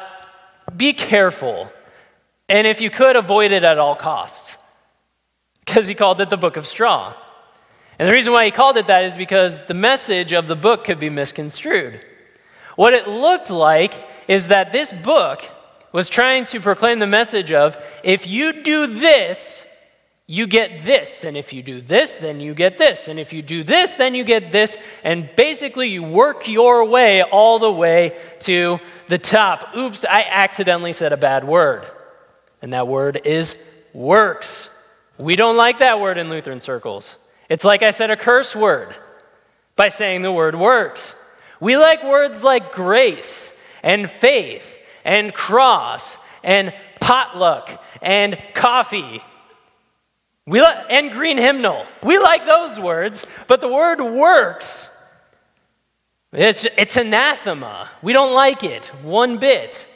be 0.75 0.93
careful 0.93 1.71
and 2.49 2.67
if 2.67 2.81
you 2.81 2.91
could, 2.91 3.17
avoid 3.17 3.53
it 3.53 3.65
at 3.65 3.79
all 3.79 3.97
costs. 3.97 4.57
because 5.65 5.89
he 5.89 5.95
called 5.95 6.21
it 6.21 6.31
the 6.31 6.37
Book 6.37 6.57
of 6.57 6.67
Straw. 6.67 7.13
And 7.99 8.09
the 8.09 8.15
reason 8.15 8.33
why 8.33 8.45
he 8.45 8.51
called 8.51 8.77
it 8.77 8.87
that 8.87 9.05
is 9.05 9.17
because 9.17 9.65
the 9.67 9.75
message 9.75 10.33
of 10.33 10.47
the 10.47 10.57
book 10.57 10.85
could 10.85 11.01
be 11.01 11.11
misconstrued. 11.11 12.05
What 12.77 12.93
it 12.93 13.09
looked 13.09 13.51
like 13.51 13.95
is 14.29 14.49
that 14.49 14.71
this 14.71 14.93
book 14.93 15.43
was 15.93 16.09
trying 16.09 16.45
to 16.45 16.61
proclaim 16.61 16.99
the 16.99 17.07
message 17.07 17.53
of 17.53 17.77
if 18.05 18.27
you 18.27 18.63
do 18.63 18.87
this, 18.87 19.65
you 20.27 20.47
get 20.47 20.85
this. 20.85 21.25
And 21.25 21.37
if 21.37 21.53
you 21.53 21.63
do 21.63 21.81
this, 21.81 22.13
then 22.15 22.39
you 22.39 22.53
get 22.53 22.77
this. 22.79 23.09
And 23.09 23.19
if 23.19 23.33
you 23.33 23.43
do 23.43 23.65
this, 23.65 23.95
then 23.95 24.15
you 24.15 24.23
get 24.23 24.53
this. 24.53 24.77
And 25.03 25.31
basically, 25.37 25.89
you 25.89 26.03
work 26.03 26.47
your 26.49 26.85
way 26.85 27.23
all 27.23 27.59
the 27.59 27.73
way 27.73 28.19
to 28.41 28.79
the 29.09 29.19
top. 29.19 29.75
Oops, 29.75 30.05
I 30.05 30.27
accidentally 30.29 30.93
said 30.93 31.13
a 31.13 31.17
bad 31.17 31.45
word. 31.45 31.91
And 32.63 32.73
that 32.73 32.89
word 32.89 33.21
is 33.25 33.57
works. 33.93 34.71
We 35.19 35.37
don't 35.37 35.57
like 35.57 35.79
that 35.79 36.01
word 36.01 36.19
in 36.19 36.29
Lutheran 36.29 36.61
circles. 36.61 37.17
It's 37.49 37.65
like 37.65 37.83
I 37.83 37.91
said 37.91 38.11
a 38.11 38.17
curse 38.17 38.55
word 38.57 38.95
by 39.77 39.89
saying 39.89 40.23
the 40.23 40.33
word 40.33 40.55
works. 40.55 41.15
We 41.61 41.77
like 41.77 42.05
words 42.05 42.43
like 42.43 42.73
grace 42.73 43.53
and 43.83 44.11
faith 44.11 44.77
and 45.05 45.33
cross 45.33 46.17
and 46.43 46.75
potluck 47.01 47.83
and 48.03 48.43
coffee. 48.55 49.23
We 50.47 50.61
li- 50.61 50.85
and 50.91 51.11
green 51.11 51.39
hymnal. 51.39 51.87
We 52.03 52.19
like 52.19 52.45
those 52.47 52.79
words, 52.79 53.27
but 53.47 53.61
the 53.61 53.69
word 53.69 54.01
works, 54.01 54.91
it's, 56.33 56.67
it's 56.77 56.97
anathema. 56.97 57.91
We 58.03 58.13
don't 58.13 58.35
like 58.35 58.63
it 58.63 58.87
one 59.03 59.39
bit 59.39 59.87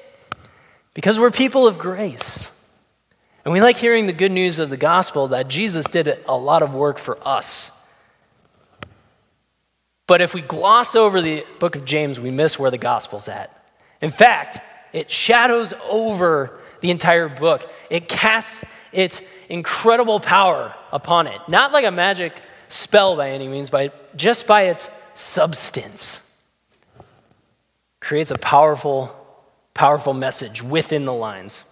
because 0.94 1.18
we're 1.18 1.30
people 1.30 1.66
of 1.66 1.78
grace. 1.78 2.50
And 3.44 3.52
we 3.52 3.60
like 3.60 3.76
hearing 3.76 4.06
the 4.06 4.12
good 4.12 4.32
news 4.32 4.58
of 4.58 4.70
the 4.70 4.76
gospel 4.76 5.28
that 5.28 5.48
Jesus 5.48 5.86
did 5.86 6.18
a 6.26 6.36
lot 6.36 6.62
of 6.62 6.74
work 6.74 6.98
for 6.98 7.18
us. 7.26 7.70
But 10.06 10.20
if 10.20 10.34
we 10.34 10.40
gloss 10.40 10.94
over 10.94 11.22
the 11.22 11.46
book 11.58 11.76
of 11.76 11.84
James, 11.84 12.18
we 12.18 12.30
miss 12.30 12.58
where 12.58 12.70
the 12.70 12.78
gospel's 12.78 13.28
at. 13.28 13.56
In 14.02 14.10
fact, 14.10 14.60
it 14.92 15.10
shadows 15.10 15.72
over 15.88 16.58
the 16.80 16.90
entire 16.90 17.28
book. 17.28 17.70
It 17.90 18.08
casts 18.08 18.64
its 18.92 19.22
incredible 19.48 20.20
power 20.20 20.74
upon 20.92 21.26
it. 21.26 21.40
Not 21.48 21.72
like 21.72 21.84
a 21.84 21.90
magic 21.90 22.32
spell 22.68 23.16
by 23.16 23.30
any 23.30 23.48
means, 23.48 23.70
but 23.70 24.16
just 24.16 24.46
by 24.46 24.62
its 24.64 24.88
substance. 25.14 26.20
Creates 28.00 28.30
a 28.30 28.36
powerful, 28.36 29.14
powerful 29.74 30.14
message 30.14 30.62
within 30.62 31.04
the 31.04 31.12
lines. 31.12 31.64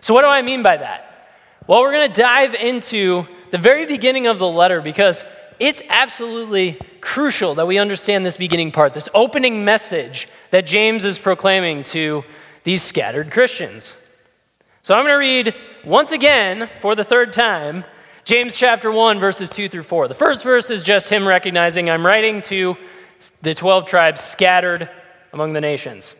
So, 0.00 0.14
what 0.14 0.22
do 0.22 0.28
I 0.28 0.42
mean 0.42 0.62
by 0.62 0.76
that? 0.76 1.28
Well, 1.66 1.80
we're 1.80 1.92
going 1.92 2.12
to 2.12 2.20
dive 2.20 2.54
into 2.54 3.26
the 3.50 3.58
very 3.58 3.86
beginning 3.86 4.26
of 4.26 4.38
the 4.38 4.48
letter 4.48 4.80
because 4.80 5.24
it's 5.58 5.82
absolutely 5.88 6.78
crucial 7.00 7.54
that 7.56 7.66
we 7.66 7.78
understand 7.78 8.24
this 8.24 8.36
beginning 8.36 8.72
part, 8.72 8.94
this 8.94 9.08
opening 9.14 9.64
message 9.64 10.28
that 10.50 10.66
James 10.66 11.04
is 11.04 11.18
proclaiming 11.18 11.82
to 11.84 12.24
these 12.64 12.82
scattered 12.82 13.30
Christians. 13.30 13.96
So 14.82 14.94
I'm 14.94 15.04
going 15.04 15.14
to 15.14 15.18
read 15.18 15.54
once 15.84 16.12
again 16.12 16.68
for 16.80 16.94
the 16.94 17.04
third 17.04 17.32
time 17.32 17.84
James 18.26 18.56
chapter 18.56 18.90
1, 18.90 19.20
verses 19.20 19.48
2 19.48 19.68
through 19.68 19.84
4. 19.84 20.08
The 20.08 20.14
first 20.14 20.42
verse 20.42 20.68
is 20.68 20.82
just 20.82 21.08
him 21.08 21.28
recognizing 21.28 21.88
I'm 21.88 22.04
writing 22.04 22.42
to 22.42 22.76
the 23.40 23.54
12 23.54 23.86
tribes 23.86 24.20
scattered 24.20 24.90
among 25.32 25.52
the 25.52 25.60
nations. 25.60 26.12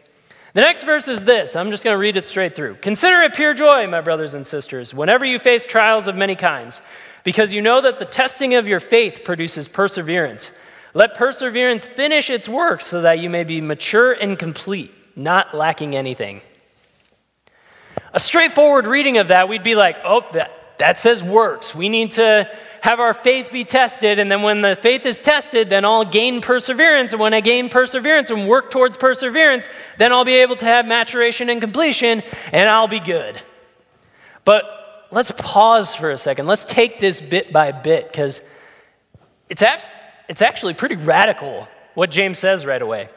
The 0.57 0.63
next 0.63 0.85
verse 0.85 1.07
is 1.07 1.23
this. 1.23 1.55
I'm 1.55 1.71
just 1.71 1.85
going 1.85 1.93
to 1.93 1.99
read 1.99 2.17
it 2.17 2.27
straight 2.27 2.57
through. 2.57 2.77
Consider 2.77 3.21
it 3.21 3.35
pure 3.35 3.53
joy, 3.53 3.87
my 3.89 4.01
brothers 4.01 4.33
and 4.33 4.47
sisters, 4.47 4.95
whenever 4.95 5.23
you 5.27 5.39
face 5.39 5.67
trials 5.67 6.09
of 6.09 6.17
many 6.17 6.35
kinds, 6.35 6.81
because 7.25 7.53
you 7.53 7.61
know 7.61 7.83
that 7.83 7.99
the 7.99 8.07
testing 8.07 8.55
of 8.55 8.67
your 8.67 8.81
faith 8.81 9.21
produces 9.23 9.69
perseverance. 9.69 10.53
Let 10.95 11.15
perseverance 11.15 11.85
finish 11.85 12.31
its 12.31 12.49
work 12.49 12.81
so 12.81 13.03
that 13.03 13.19
you 13.19 13.29
may 13.29 13.45
be 13.45 13.61
mature 13.61 14.15
and 14.15 14.39
complete, 14.39 14.95
not 15.15 15.55
lacking 15.55 15.95
anything. 15.95 16.41
A 18.15 18.19
straightforward 18.19 18.87
reading 18.87 19.19
of 19.19 19.29
that, 19.29 19.51
we'd 19.51 19.63
be 19.63 19.75
like, 19.75 19.99
oh, 20.05 20.25
that, 20.33 20.79
that 20.79 20.99
says 20.99 21.23
works. 21.23 21.75
We 21.75 21.91
need 21.91 22.13
to 22.13 22.51
have 22.87 23.01
our 23.01 23.13
faith 23.13 23.51
be 23.51 23.65
tested, 23.65 24.21
and 24.21 24.31
then 24.31 24.43
when 24.43 24.61
the 24.61 24.77
faith 24.77 25.05
is 25.07 25.19
tested, 25.19 25.69
then 25.69 25.85
I'll 25.85 26.05
gain 26.05 26.41
perseverance. 26.41 27.11
And 27.11 27.21
when 27.21 27.35
I 27.35 27.41
gain 27.41 27.69
perseverance 27.69 28.31
and 28.31 28.47
work 28.47 28.71
towards 28.71 28.97
perseverance, 28.97 29.69
then 29.99 30.13
I'll 30.13 30.25
be 30.25 30.37
able 30.37 30.55
to 30.55 30.67
have 30.67 30.87
maturation 30.87 31.51
and 31.51 31.61
completion, 31.61 32.23
and 32.53 32.69
I'll 32.69 32.87
be 32.87 33.01
good. 33.01 33.41
But 34.45 35.09
let's 35.11 35.33
pause 35.33 35.97
for 35.97 36.13
a 36.13 36.17
second. 36.17 36.47
Let's 36.47 36.65
take 36.65 37.01
this 37.01 37.21
bit 37.21 37.53
by 37.53 37.73
bit, 37.73 38.07
because 38.07 38.41
it's, 39.49 39.63
abs- 39.63 39.93
it's 40.29 40.41
actually 40.41 40.75
pretty 40.75 40.95
radical 40.95 41.67
what 41.95 42.13
James 42.13 42.39
says 42.39 42.65
right 42.65 42.81
away. 42.81 43.09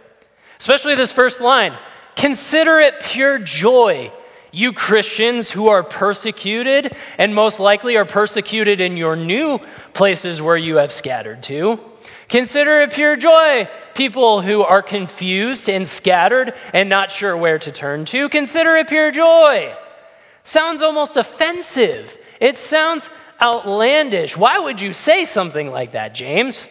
Especially 0.58 0.95
this 0.95 1.12
first 1.12 1.41
line 1.41 1.77
Consider 2.15 2.79
it 2.79 2.99
pure 3.01 3.38
joy 3.38 4.12
you 4.52 4.74
Christians 4.74 5.52
who 5.52 5.68
are 5.68 5.84
persecuted, 5.84 6.96
and 7.18 7.36
most 7.36 7.60
likely 7.60 7.98
are 7.98 8.06
persecuted 8.06 8.82
in 8.82 8.98
your 8.98 9.16
new 9.16 9.60
places 9.94 10.42
where 10.42 10.58
you 10.58 10.78
have 10.78 10.92
scattered 10.92 11.44
to. 11.44 11.80
Consider 12.28 12.82
it 12.82 12.94
pure 12.94 13.16
joy, 13.16 13.68
people 13.96 14.42
who 14.42 14.62
are 14.62 14.82
confused 14.82 15.68
and 15.68 15.88
scattered 15.88 16.54
and 16.74 16.88
not 16.88 17.12
sure 17.12 17.36
where 17.36 17.58
to 17.60 17.72
turn 17.72 18.06
to. 18.06 18.30
Consider 18.30 18.76
it 18.78 18.88
pure 18.88 19.12
joy. 19.12 19.76
Sounds 20.44 20.82
almost 20.82 21.18
offensive. 21.18 22.18
It 22.40 22.56
sounds 22.56 23.10
outlandish. 23.42 24.38
Why 24.38 24.60
would 24.60 24.80
you 24.80 24.94
say 24.94 25.26
something 25.26 25.72
like 25.72 25.94
that, 25.94 26.14
James? 26.14 26.66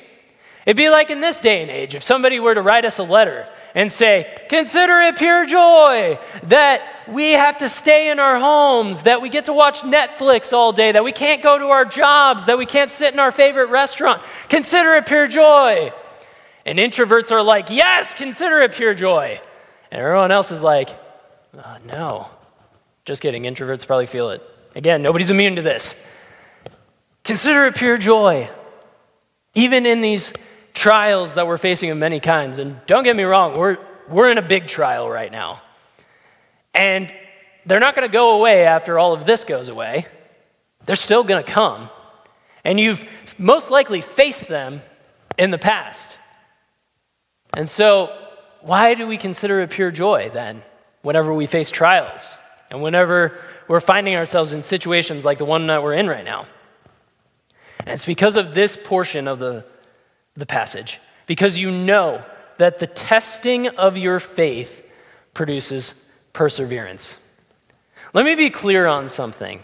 It'd 0.64 0.77
be 0.77 0.91
like 0.91 1.11
in 1.11 1.21
this 1.21 1.41
day 1.41 1.62
and 1.62 1.71
age 1.71 1.95
if 1.95 2.05
somebody 2.05 2.38
were 2.38 2.55
to 2.55 2.62
write 2.62 2.85
us 2.85 2.99
a 2.99 3.03
letter 3.03 3.49
and 3.74 3.90
say, 3.90 4.35
Consider 4.48 5.00
it 5.02 5.16
pure 5.16 5.46
joy 5.46 6.18
that 6.44 6.83
we 7.09 7.33
have 7.33 7.59
to 7.59 7.68
stay 7.68 8.11
in 8.11 8.18
our 8.18 8.38
homes, 8.38 9.02
that 9.02 9.22
we 9.22 9.28
get 9.28 9.46
to 9.46 9.52
watch 9.52 9.81
Netflix 9.81 10.52
all 10.52 10.72
day, 10.72 10.92
that 10.92 11.04
we 11.04 11.12
can't 11.12 11.42
go 11.42 11.59
to 11.59 11.66
our 11.66 11.85
jobs, 11.85 12.46
that 12.46 12.59
we 12.59 12.66
can't 12.66 12.90
sit 12.90 13.12
in 13.12 13.18
our 13.18 13.31
favorite 13.31 13.70
restaurant. 13.70 14.22
Consider 14.48 14.94
it 14.94 15.07
pure 15.07 15.26
joy. 15.26 15.92
And 16.66 16.78
introverts 16.78 17.31
are 17.31 17.42
like, 17.42 17.70
Yes, 17.70 18.14
consider 18.14 18.61
it 18.61 18.72
pure 18.72 18.94
joy. 18.94 19.40
And 19.90 20.00
everyone 20.00 20.33
else 20.33 20.50
is 20.50 20.62
like, 20.62 20.90
oh, 21.54 21.76
No. 21.87 22.28
Just 23.04 23.22
kidding. 23.22 23.44
Introverts 23.44 23.87
probably 23.87 24.07
feel 24.07 24.31
it. 24.31 24.42
Again, 24.74 25.00
nobody's 25.00 25.31
immune 25.31 25.57
to 25.57 25.62
this. 25.62 25.94
Consider 27.24 27.64
it 27.64 27.74
pure 27.74 27.96
joy. 27.96 28.50
Even 29.54 29.87
in 29.87 30.02
these 30.02 30.33
trials 30.74 31.35
that 31.35 31.46
we're 31.46 31.59
facing 31.59 31.90
of 31.90 31.98
many 31.98 32.20
kinds. 32.20 32.59
And 32.59 32.81
don't 32.87 33.04
get 33.04 33.16
me 33.16 33.24
wrong, 33.24 33.54
we're, 33.54 33.78
we're 34.09 34.31
in 34.31 34.38
a 34.38 34.42
big 34.42 34.66
trial 34.66 35.09
right 35.11 35.31
now. 35.31 35.61
And 36.74 37.12
they're 37.66 37.81
not 37.81 37.94
going 37.94 38.09
to 38.09 38.12
go 38.12 38.37
away 38.37 38.64
after 38.64 38.98
all 38.98 39.12
of 39.12 39.26
this 39.26 39.44
goes 39.44 39.68
away. 39.68 40.07
They're 40.87 40.96
still 40.96 41.24
going 41.24 41.44
to 41.44 41.50
come. 41.50 41.90
And 42.64 42.78
you've 42.78 43.04
most 43.38 43.70
likely 43.70 44.00
faced 44.00 44.48
them 44.48 44.81
in 45.37 45.50
the 45.50 45.59
past. 45.59 46.16
And 47.57 47.68
so, 47.68 48.16
why 48.61 48.94
do 48.94 49.07
we 49.07 49.16
consider 49.16 49.61
it 49.61 49.70
pure 49.70 49.90
joy 49.90 50.31
then, 50.33 50.62
whenever 51.02 51.33
we 51.33 51.46
face 51.46 51.70
trials 51.70 52.24
and 52.70 52.83
whenever 52.83 53.38
we're 53.68 53.81
finding 53.81 54.16
ourselves 54.16 54.52
in 54.52 54.62
situations 54.62 55.24
like 55.24 55.38
the 55.38 55.44
one 55.44 55.66
that 55.68 55.83
we're 55.83 55.94
in 55.94 56.09
right 56.09 56.24
now? 56.24 56.46
And 57.81 57.90
it's 57.90 58.04
because 58.04 58.37
of 58.37 58.54
this 58.54 58.76
portion 58.76 59.28
of 59.28 59.38
the 59.38 59.64
the 60.38 60.46
passage 60.46 61.01
because 61.27 61.59
you 61.59 61.70
know 61.70 62.24
that 62.57 62.79
the 62.79 62.87
testing 62.87 63.68
of 63.68 63.96
your 63.96 64.20
faith 64.20 64.85
produces 65.35 65.94
perseverance. 66.33 67.16
Let 68.14 68.24
me 68.24 68.35
be 68.35 68.48
clear 68.48 68.87
on 68.87 69.09
something. 69.09 69.62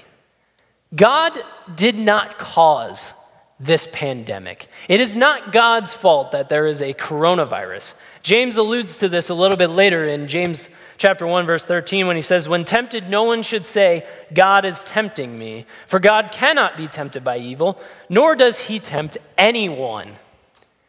God 0.94 1.32
did 1.74 1.96
not 1.96 2.38
cause 2.38 3.12
this 3.58 3.88
pandemic. 3.92 4.68
It 4.88 5.00
is 5.00 5.16
not 5.16 5.52
God's 5.52 5.94
fault 5.94 6.32
that 6.32 6.48
there 6.48 6.66
is 6.66 6.82
a 6.82 6.92
coronavirus. 6.92 7.94
James 8.22 8.56
alludes 8.56 8.98
to 8.98 9.08
this 9.08 9.28
a 9.28 9.34
little 9.34 9.56
bit 9.56 9.70
later 9.70 10.04
in 10.04 10.28
James 10.28 10.68
chapter 10.98 11.26
1 11.26 11.46
verse 11.46 11.64
13 11.64 12.06
when 12.06 12.16
he 12.16 12.22
says 12.22 12.48
when 12.48 12.64
tempted 12.64 13.08
no 13.08 13.24
one 13.24 13.42
should 13.42 13.66
say 13.66 14.06
God 14.32 14.64
is 14.64 14.84
tempting 14.84 15.37
me 15.37 15.66
for 15.87 15.98
God 15.98 16.30
cannot 16.30 16.76
be 16.76 16.87
tempted 16.87 17.24
by 17.24 17.38
evil 17.38 17.80
nor 18.08 18.37
does 18.37 18.60
he 18.60 18.78
tempt 18.78 19.18
anyone. 19.37 20.16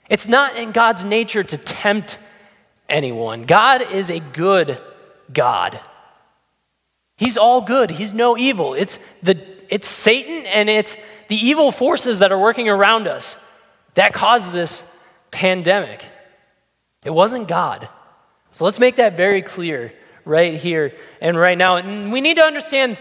It's 0.10 0.28
not 0.28 0.56
in 0.56 0.72
God's 0.72 1.04
nature 1.04 1.44
to 1.44 1.58
tempt 1.58 2.20
anyone. 2.88 3.46
God 3.46 3.82
is 3.92 4.10
a 4.10 4.20
good 4.20 4.80
God. 5.34 5.80
He's 7.18 7.38
all 7.38 7.62
good. 7.62 7.92
He's 7.92 8.14
no 8.14 8.38
evil. 8.38 8.74
It's 8.74 9.00
the 9.24 9.38
it's 9.70 9.88
Satan 9.88 10.46
and 10.46 10.70
it's 10.70 10.96
the 11.28 11.36
evil 11.36 11.72
forces 11.72 12.20
that 12.20 12.32
are 12.32 12.40
working 12.40 12.70
around 12.70 13.08
us 13.08 13.36
that 13.96 14.14
caused 14.14 14.52
this 14.52 14.84
pandemic. 15.32 16.06
It 17.04 17.12
wasn't 17.12 17.48
God. 17.48 17.90
So 18.52 18.66
let's 18.66 18.80
make 18.80 18.98
that 18.98 19.18
very 19.18 19.42
clear 19.42 19.94
right 20.24 20.56
here 20.56 20.94
and 21.22 21.38
right 21.38 21.58
now. 21.58 21.78
And 21.78 22.12
we 22.12 22.22
need 22.22 22.38
to 22.38 22.46
understand 22.46 23.00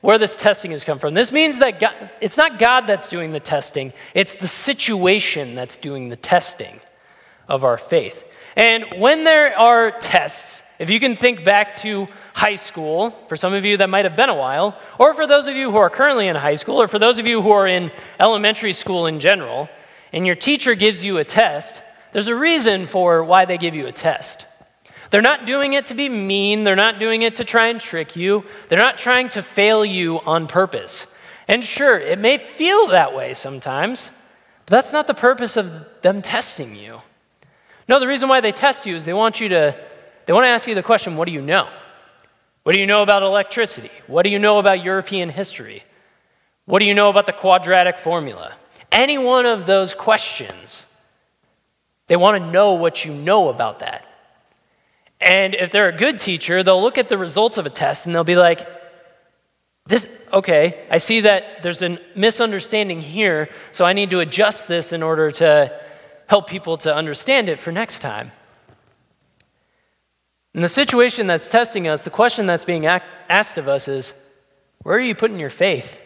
where 0.00 0.18
this 0.18 0.34
testing 0.34 0.70
has 0.70 0.84
come 0.84 0.98
from. 0.98 1.14
This 1.14 1.32
means 1.32 1.58
that 1.58 1.80
God, 1.80 2.10
it's 2.20 2.36
not 2.36 2.58
God 2.58 2.86
that's 2.86 3.08
doing 3.08 3.32
the 3.32 3.40
testing, 3.40 3.92
it's 4.14 4.34
the 4.34 4.48
situation 4.48 5.54
that's 5.54 5.76
doing 5.76 6.08
the 6.08 6.16
testing 6.16 6.80
of 7.48 7.64
our 7.64 7.76
faith. 7.76 8.24
And 8.56 8.86
when 8.96 9.24
there 9.24 9.56
are 9.58 9.90
tests, 9.90 10.62
if 10.78 10.88
you 10.88 10.98
can 10.98 11.14
think 11.14 11.44
back 11.44 11.76
to 11.82 12.08
high 12.32 12.54
school, 12.54 13.10
for 13.28 13.36
some 13.36 13.52
of 13.52 13.64
you 13.64 13.76
that 13.76 13.90
might 13.90 14.04
have 14.04 14.16
been 14.16 14.30
a 14.30 14.34
while, 14.34 14.78
or 14.98 15.12
for 15.12 15.26
those 15.26 15.46
of 15.46 15.54
you 15.54 15.70
who 15.70 15.76
are 15.76 15.90
currently 15.90 16.26
in 16.26 16.36
high 16.36 16.54
school, 16.54 16.80
or 16.80 16.88
for 16.88 16.98
those 16.98 17.18
of 17.18 17.26
you 17.26 17.42
who 17.42 17.50
are 17.50 17.66
in 17.66 17.92
elementary 18.18 18.72
school 18.72 19.06
in 19.06 19.20
general, 19.20 19.68
and 20.12 20.24
your 20.24 20.34
teacher 20.34 20.74
gives 20.74 21.04
you 21.04 21.18
a 21.18 21.24
test, 21.24 21.82
there's 22.12 22.28
a 22.28 22.34
reason 22.34 22.86
for 22.86 23.22
why 23.22 23.44
they 23.44 23.58
give 23.58 23.74
you 23.74 23.86
a 23.86 23.92
test. 23.92 24.46
They're 25.10 25.20
not 25.20 25.44
doing 25.44 25.72
it 25.72 25.86
to 25.86 25.94
be 25.94 26.08
mean. 26.08 26.64
They're 26.64 26.76
not 26.76 26.98
doing 26.98 27.22
it 27.22 27.36
to 27.36 27.44
try 27.44 27.66
and 27.66 27.80
trick 27.80 28.16
you. 28.16 28.44
They're 28.68 28.78
not 28.78 28.96
trying 28.96 29.28
to 29.30 29.42
fail 29.42 29.84
you 29.84 30.20
on 30.20 30.46
purpose. 30.46 31.06
And 31.48 31.64
sure, 31.64 31.98
it 31.98 32.18
may 32.18 32.38
feel 32.38 32.86
that 32.88 33.14
way 33.14 33.34
sometimes, 33.34 34.10
but 34.66 34.70
that's 34.70 34.92
not 34.92 35.08
the 35.08 35.14
purpose 35.14 35.56
of 35.56 36.00
them 36.02 36.22
testing 36.22 36.76
you. 36.76 37.00
No, 37.88 37.98
the 37.98 38.06
reason 38.06 38.28
why 38.28 38.40
they 38.40 38.52
test 38.52 38.86
you 38.86 38.94
is 38.94 39.04
they 39.04 39.12
want 39.12 39.40
you 39.40 39.48
to, 39.48 39.76
they 40.26 40.32
want 40.32 40.44
to 40.44 40.48
ask 40.50 40.68
you 40.68 40.76
the 40.76 40.82
question 40.82 41.16
what 41.16 41.26
do 41.26 41.32
you 41.32 41.42
know? 41.42 41.68
What 42.62 42.74
do 42.74 42.80
you 42.80 42.86
know 42.86 43.02
about 43.02 43.24
electricity? 43.24 43.90
What 44.06 44.22
do 44.22 44.30
you 44.30 44.38
know 44.38 44.58
about 44.58 44.84
European 44.84 45.30
history? 45.30 45.82
What 46.66 46.78
do 46.78 46.86
you 46.86 46.94
know 46.94 47.08
about 47.08 47.26
the 47.26 47.32
quadratic 47.32 47.98
formula? 47.98 48.54
Any 48.92 49.18
one 49.18 49.46
of 49.46 49.66
those 49.66 49.94
questions, 49.94 50.86
they 52.06 52.16
want 52.16 52.40
to 52.40 52.50
know 52.50 52.74
what 52.74 53.04
you 53.04 53.12
know 53.12 53.48
about 53.48 53.80
that. 53.80 54.06
And 55.20 55.54
if 55.54 55.70
they're 55.70 55.88
a 55.88 55.96
good 55.96 56.18
teacher, 56.18 56.62
they'll 56.62 56.80
look 56.80 56.96
at 56.96 57.08
the 57.08 57.18
results 57.18 57.58
of 57.58 57.66
a 57.66 57.70
test 57.70 58.06
and 58.06 58.14
they'll 58.14 58.24
be 58.24 58.36
like, 58.36 58.66
this, 59.86 60.08
okay, 60.32 60.86
I 60.90 60.98
see 60.98 61.22
that 61.22 61.62
there's 61.62 61.82
a 61.82 61.98
misunderstanding 62.14 63.00
here, 63.00 63.48
so 63.72 63.84
I 63.84 63.92
need 63.92 64.10
to 64.10 64.20
adjust 64.20 64.68
this 64.68 64.92
in 64.92 65.02
order 65.02 65.30
to 65.32 65.78
help 66.26 66.48
people 66.48 66.76
to 66.78 66.94
understand 66.94 67.48
it 67.48 67.58
for 67.58 67.72
next 67.72 67.98
time. 67.98 68.30
In 70.54 70.62
the 70.62 70.68
situation 70.68 71.26
that's 71.26 71.48
testing 71.48 71.88
us, 71.88 72.02
the 72.02 72.10
question 72.10 72.46
that's 72.46 72.64
being 72.64 72.86
asked 72.86 73.58
of 73.58 73.68
us 73.68 73.88
is 73.88 74.14
where 74.82 74.96
are 74.96 75.00
you 75.00 75.14
putting 75.14 75.38
your 75.38 75.50
faith? 75.50 75.98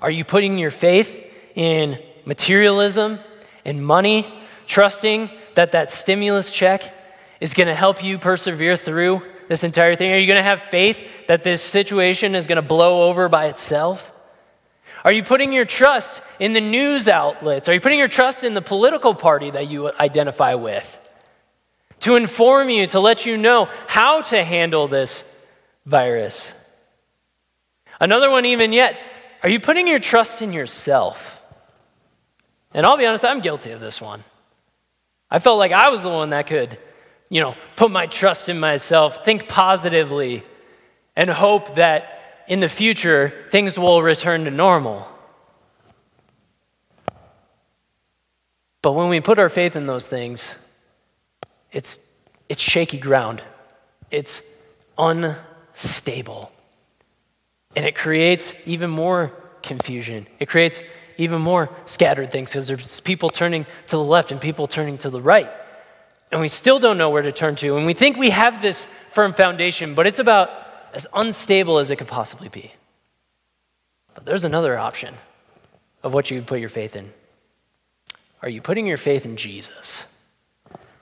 Are 0.00 0.10
you 0.10 0.24
putting 0.24 0.58
your 0.58 0.70
faith 0.70 1.24
in 1.54 1.98
materialism, 2.24 3.18
in 3.64 3.82
money, 3.82 4.26
trusting 4.66 5.30
that 5.54 5.72
that 5.72 5.92
stimulus 5.92 6.50
check 6.50 6.92
is 7.44 7.52
going 7.52 7.66
to 7.66 7.74
help 7.74 8.02
you 8.02 8.18
persevere 8.18 8.74
through 8.74 9.20
this 9.48 9.64
entire 9.64 9.94
thing? 9.94 10.10
Are 10.10 10.16
you 10.16 10.26
going 10.26 10.42
to 10.42 10.48
have 10.48 10.62
faith 10.62 11.26
that 11.26 11.44
this 11.44 11.62
situation 11.62 12.34
is 12.34 12.46
going 12.46 12.56
to 12.56 12.62
blow 12.62 13.02
over 13.02 13.28
by 13.28 13.48
itself? 13.48 14.10
Are 15.04 15.12
you 15.12 15.22
putting 15.22 15.52
your 15.52 15.66
trust 15.66 16.22
in 16.40 16.54
the 16.54 16.62
news 16.62 17.06
outlets? 17.06 17.68
Are 17.68 17.74
you 17.74 17.82
putting 17.82 17.98
your 17.98 18.08
trust 18.08 18.44
in 18.44 18.54
the 18.54 18.62
political 18.62 19.14
party 19.14 19.50
that 19.50 19.68
you 19.68 19.92
identify 19.92 20.54
with 20.54 20.98
to 22.00 22.14
inform 22.14 22.70
you, 22.70 22.86
to 22.86 22.98
let 22.98 23.26
you 23.26 23.36
know 23.36 23.68
how 23.88 24.22
to 24.22 24.42
handle 24.42 24.88
this 24.88 25.22
virus? 25.84 26.50
Another 28.00 28.30
one, 28.30 28.46
even 28.46 28.72
yet, 28.72 28.96
are 29.42 29.50
you 29.50 29.60
putting 29.60 29.86
your 29.86 29.98
trust 29.98 30.40
in 30.40 30.54
yourself? 30.54 31.42
And 32.72 32.86
I'll 32.86 32.96
be 32.96 33.04
honest, 33.04 33.22
I'm 33.22 33.40
guilty 33.40 33.72
of 33.72 33.80
this 33.80 34.00
one. 34.00 34.24
I 35.30 35.40
felt 35.40 35.58
like 35.58 35.72
I 35.72 35.90
was 35.90 36.02
the 36.02 36.08
one 36.08 36.30
that 36.30 36.46
could 36.46 36.78
you 37.28 37.40
know, 37.40 37.54
put 37.76 37.90
my 37.90 38.06
trust 38.06 38.48
in 38.48 38.60
myself, 38.60 39.24
think 39.24 39.48
positively, 39.48 40.42
and 41.16 41.30
hope 41.30 41.76
that 41.76 42.44
in 42.48 42.60
the 42.60 42.68
future 42.68 43.32
things 43.50 43.78
will 43.78 44.02
return 44.02 44.44
to 44.44 44.50
normal. 44.50 45.08
But 48.82 48.92
when 48.92 49.08
we 49.08 49.20
put 49.20 49.38
our 49.38 49.48
faith 49.48 49.76
in 49.76 49.86
those 49.86 50.06
things, 50.06 50.56
it's, 51.72 51.98
it's 52.48 52.60
shaky 52.60 52.98
ground. 52.98 53.42
It's 54.10 54.42
unstable. 54.98 56.52
And 57.74 57.86
it 57.86 57.96
creates 57.96 58.52
even 58.66 58.90
more 58.90 59.32
confusion. 59.62 60.26
It 60.38 60.46
creates 60.46 60.80
even 61.16 61.40
more 61.40 61.70
scattered 61.86 62.30
things 62.30 62.50
because 62.50 62.68
there's 62.68 63.00
people 63.00 63.30
turning 63.30 63.64
to 63.86 63.96
the 63.96 64.04
left 64.04 64.30
and 64.30 64.40
people 64.40 64.66
turning 64.66 64.98
to 64.98 65.10
the 65.10 65.20
right 65.20 65.48
and 66.34 66.40
we 66.40 66.48
still 66.48 66.80
don't 66.80 66.98
know 66.98 67.10
where 67.10 67.22
to 67.22 67.30
turn 67.30 67.54
to. 67.54 67.76
And 67.76 67.86
we 67.86 67.94
think 67.94 68.16
we 68.16 68.30
have 68.30 68.60
this 68.60 68.88
firm 69.08 69.32
foundation, 69.32 69.94
but 69.94 70.04
it's 70.04 70.18
about 70.18 70.50
as 70.92 71.06
unstable 71.14 71.78
as 71.78 71.92
it 71.92 71.96
could 71.96 72.08
possibly 72.08 72.48
be. 72.48 72.72
But 74.14 74.26
there's 74.26 74.44
another 74.44 74.76
option 74.76 75.14
of 76.02 76.12
what 76.12 76.32
you 76.32 76.42
put 76.42 76.58
your 76.58 76.68
faith 76.68 76.96
in. 76.96 77.12
Are 78.42 78.48
you 78.48 78.60
putting 78.60 78.84
your 78.84 78.96
faith 78.96 79.24
in 79.24 79.36
Jesus? 79.36 80.06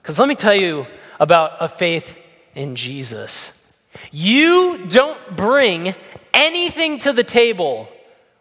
Because 0.03 0.19
let 0.19 0.27
me 0.27 0.35
tell 0.35 0.53
you 0.53 0.85
about 1.19 1.53
a 1.59 1.67
faith 1.67 2.15
in 2.53 2.75
Jesus. 2.75 3.53
You 4.11 4.85
don't 4.87 5.35
bring 5.35 5.95
anything 6.31 6.99
to 6.99 7.11
the 7.11 7.23
table 7.23 7.89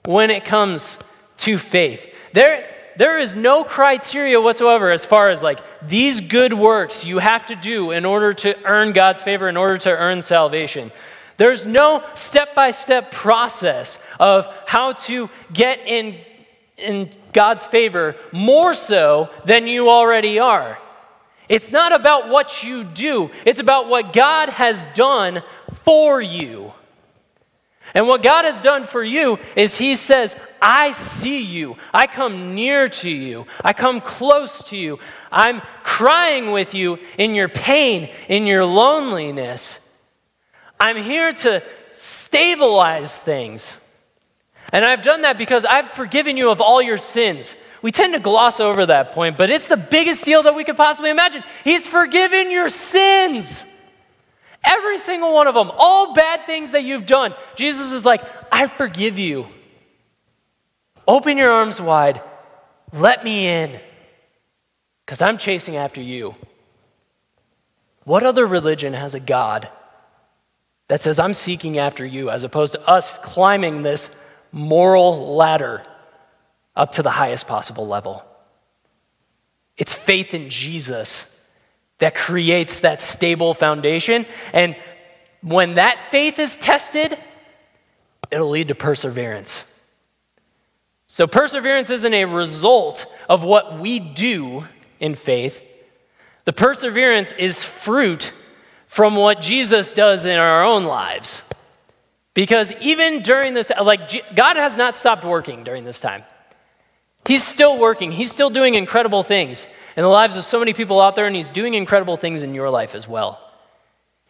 when 0.05 0.31
it 0.31 0.45
comes 0.45 0.99
to 1.39 1.57
faith. 1.57 2.07
There, 2.35 2.69
there 2.97 3.19
is 3.19 3.37
no 3.37 3.65
criteria 3.65 4.41
whatsoever 4.41 4.91
as 4.91 5.05
far 5.05 5.31
as 5.31 5.43
like 5.43 5.61
these 5.87 6.21
good 6.21 6.53
works 6.53 7.05
you 7.05 7.19
have 7.19 7.47
to 7.47 7.57
do 7.57 7.91
in 7.91 8.05
order 8.05 8.33
to 8.33 8.57
earn 8.65 8.93
God's 8.93 9.21
favor, 9.21 9.49
in 9.49 9.57
order 9.57 9.79
to 9.79 9.91
earn 9.91 10.23
salvation. 10.23 10.93
There's 11.37 11.67
no 11.67 12.05
step 12.15 12.55
by 12.55 12.71
step 12.71 13.11
process 13.11 13.99
of 14.21 14.47
how 14.67 14.93
to 14.93 15.31
get 15.53 15.81
in, 15.87 16.19
in 16.77 17.11
God's 17.33 17.65
favor 17.65 18.17
more 18.31 18.75
so 18.75 19.31
than 19.45 19.67
you 19.67 19.89
already 19.89 20.39
are. 20.39 20.79
It's 21.49 21.71
not 21.71 21.95
about 21.95 22.29
what 22.29 22.63
you 22.63 22.85
do, 22.85 23.31
it's 23.45 23.61
about 23.61 23.89
what 23.89 24.13
God 24.13 24.49
has 24.49 24.85
done 24.95 25.43
for 25.85 26.21
you. 26.21 26.72
And 27.95 28.07
what 28.07 28.23
God 28.23 28.45
has 28.45 28.63
done 28.63 28.85
for 28.85 29.03
you 29.03 29.39
is 29.55 29.77
He 29.77 29.95
says, 29.95 30.37
I 30.61 30.93
see 30.93 31.43
you. 31.43 31.77
I 31.93 32.07
come 32.07 32.55
near 32.55 32.89
to 32.89 33.11
you. 33.11 33.47
I 33.65 33.73
come 33.73 34.01
close 34.01 34.63
to 34.65 34.77
you. 34.77 34.99
I'm 35.31 35.61
crying 35.83 36.53
with 36.53 36.75
you 36.75 36.99
in 37.19 37.35
your 37.35 37.49
pain, 37.49 38.09
in 38.29 38.47
your 38.47 38.65
loneliness. 38.65 39.79
I'm 40.79 40.97
here 40.97 41.33
to 41.33 41.63
stabilize 41.91 43.19
things. 43.19 43.77
And 44.73 44.85
I've 44.85 45.03
done 45.03 45.23
that 45.23 45.37
because 45.37 45.65
I've 45.65 45.89
forgiven 45.91 46.37
you 46.37 46.51
of 46.51 46.61
all 46.61 46.81
your 46.81 46.97
sins. 46.97 47.55
We 47.83 47.93
tend 47.93 48.15
to 48.15 48.21
gloss 48.21 48.61
over 48.61 48.87
that 48.87 49.13
point, 49.13 49.37
but 49.37 49.51
it's 49.51 49.67
the 49.67 49.77
biggest 49.77 50.25
deal 50.25 50.45
that 50.45 50.55
we 50.55 50.65
could 50.65 50.77
possibly 50.77 51.11
imagine. 51.11 51.43
He's 51.65 51.87
forgiven 51.87 52.51
your 52.51 52.69
sins. 52.69 53.65
Every 54.65 54.99
single 54.99 55.33
one 55.33 55.49
of 55.49 55.55
them, 55.55 55.71
all 55.77 56.15
bad 56.15 56.47
things 56.47 56.71
that 56.73 56.85
you've 56.85 57.07
done. 57.07 57.35
Jesus 57.57 57.93
is 57.93 58.05
like, 58.05 58.23
I 58.51 58.69
forgive 58.69 59.19
you. 59.19 59.47
Open 61.07 61.37
your 61.37 61.51
arms 61.51 61.81
wide. 61.81 62.21
Let 62.93 63.25
me 63.25 63.49
in. 63.49 63.81
Because 65.05 65.21
I'm 65.21 65.37
chasing 65.37 65.77
after 65.77 66.01
you. 66.01 66.35
What 68.05 68.23
other 68.23 68.47
religion 68.47 68.95
has 68.95 69.15
a 69.15 69.21
God 69.21 69.69
that 70.89 71.03
says, 71.03 71.19
I'm 71.19 71.35
seeking 71.35 71.79
after 71.79 72.05
you, 72.05 72.31
as 72.31 72.45
opposed 72.45 72.75
to 72.75 72.89
us 72.89 73.19
climbing 73.19 73.83
this 73.83 74.11
moral 74.53 75.35
ladder 75.35 75.85
up 76.77 76.93
to 76.93 77.03
the 77.03 77.11
highest 77.11 77.47
possible 77.47 77.87
level? 77.87 78.25
It's 79.77 79.93
faith 79.93 80.35
in 80.35 80.51
Jesus 80.51 81.27
that 82.03 82.17
creates 82.17 82.81
that 82.81 83.01
stable 83.01 83.55
foundation. 83.55 84.27
And 84.53 84.75
when 85.41 85.75
that 85.75 86.09
faith 86.11 86.41
is 86.41 86.57
tested, 86.57 87.17
it'll 88.29 88.51
lead 88.51 88.69
to 88.69 88.75
perseverance. 88.75 89.65
So, 91.07 91.29
perseverance 91.29 91.91
isn't 91.91 92.13
a 92.13 92.25
result 92.25 93.07
of 93.29 93.45
what 93.45 93.79
we 93.79 94.01
do 94.01 94.67
in 94.99 95.15
faith. 95.15 95.63
The 96.45 96.53
perseverance 96.53 97.31
is 97.39 97.63
fruit 97.63 98.33
from 98.89 99.15
what 99.15 99.41
Jesus 99.41 99.93
does 99.93 100.27
in 100.27 100.41
our 100.41 100.65
own 100.65 100.83
lives. 100.83 101.43
Because 102.35 102.73
even 102.81 103.23
during 103.23 103.55
this, 103.55 103.71
like, 103.81 104.35
God 104.35 104.57
has 104.57 104.77
not 104.77 104.97
stopped 104.97 105.25
working 105.25 105.63
during 105.63 105.85
this 105.85 106.01
time. 106.01 106.25
He's 107.27 107.47
still 107.47 107.79
working, 107.79 108.11
He's 108.11 108.33
still 108.33 108.51
doing 108.51 108.75
incredible 108.75 109.23
things 109.23 109.67
in 109.97 110.03
the 110.03 110.09
lives 110.09 110.37
of 110.37 110.45
so 110.45 110.59
many 110.59 110.73
people 110.73 111.01
out 111.01 111.17
there, 111.17 111.27
and 111.27 111.37
He's 111.37 111.51
doing 111.51 111.75
incredible 111.75 112.17
things 112.17 112.43
in 112.43 112.55
your 112.55 112.71
life 112.71 112.95
as 112.95 113.07
well. 113.07 113.41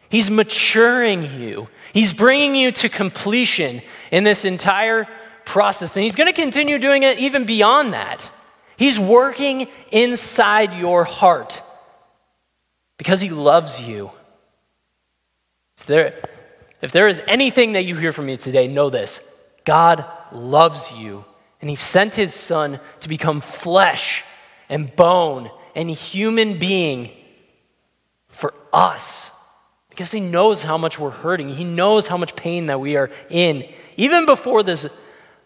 He's 0.09 0.29
maturing 0.29 1.39
you, 1.41 1.69
He's 1.93 2.13
bringing 2.13 2.55
you 2.55 2.71
to 2.73 2.89
completion 2.89 3.81
in 4.11 4.23
this 4.23 4.45
entire 4.45 5.07
process, 5.45 5.95
and 5.95 6.03
He's 6.03 6.15
going 6.15 6.31
to 6.31 6.39
continue 6.39 6.79
doing 6.79 7.03
it 7.03 7.19
even 7.19 7.45
beyond 7.45 7.93
that. 7.93 8.29
He's 8.77 8.99
working 8.99 9.67
inside 9.91 10.73
your 10.73 11.03
heart 11.03 11.63
because 12.97 13.21
He 13.21 13.29
loves 13.29 13.81
you. 13.81 14.11
There, 15.85 16.13
if 16.81 16.91
there 16.91 17.07
is 17.07 17.21
anything 17.27 17.73
that 17.73 17.85
you 17.85 17.95
hear 17.95 18.13
from 18.13 18.27
me 18.27 18.37
today, 18.37 18.67
know 18.67 18.89
this 18.89 19.19
God 19.65 20.05
loves 20.31 20.91
you, 20.91 21.25
and 21.61 21.69
He 21.69 21.75
sent 21.75 22.15
His 22.15 22.33
Son 22.33 22.79
to 22.99 23.09
become 23.09 23.41
flesh 23.41 24.23
and 24.69 24.95
bone 24.95 25.49
and 25.75 25.89
human 25.89 26.59
being 26.59 27.11
for 28.27 28.53
us 28.71 29.31
because 29.89 30.11
He 30.11 30.19
knows 30.19 30.63
how 30.63 30.77
much 30.77 30.97
we're 30.97 31.11
hurting. 31.11 31.49
He 31.49 31.63
knows 31.63 32.07
how 32.07 32.17
much 32.17 32.35
pain 32.35 32.65
that 32.65 32.79
we 32.79 32.95
are 32.95 33.11
in, 33.29 33.67
even 33.95 34.25
before 34.25 34.63
this 34.63 34.87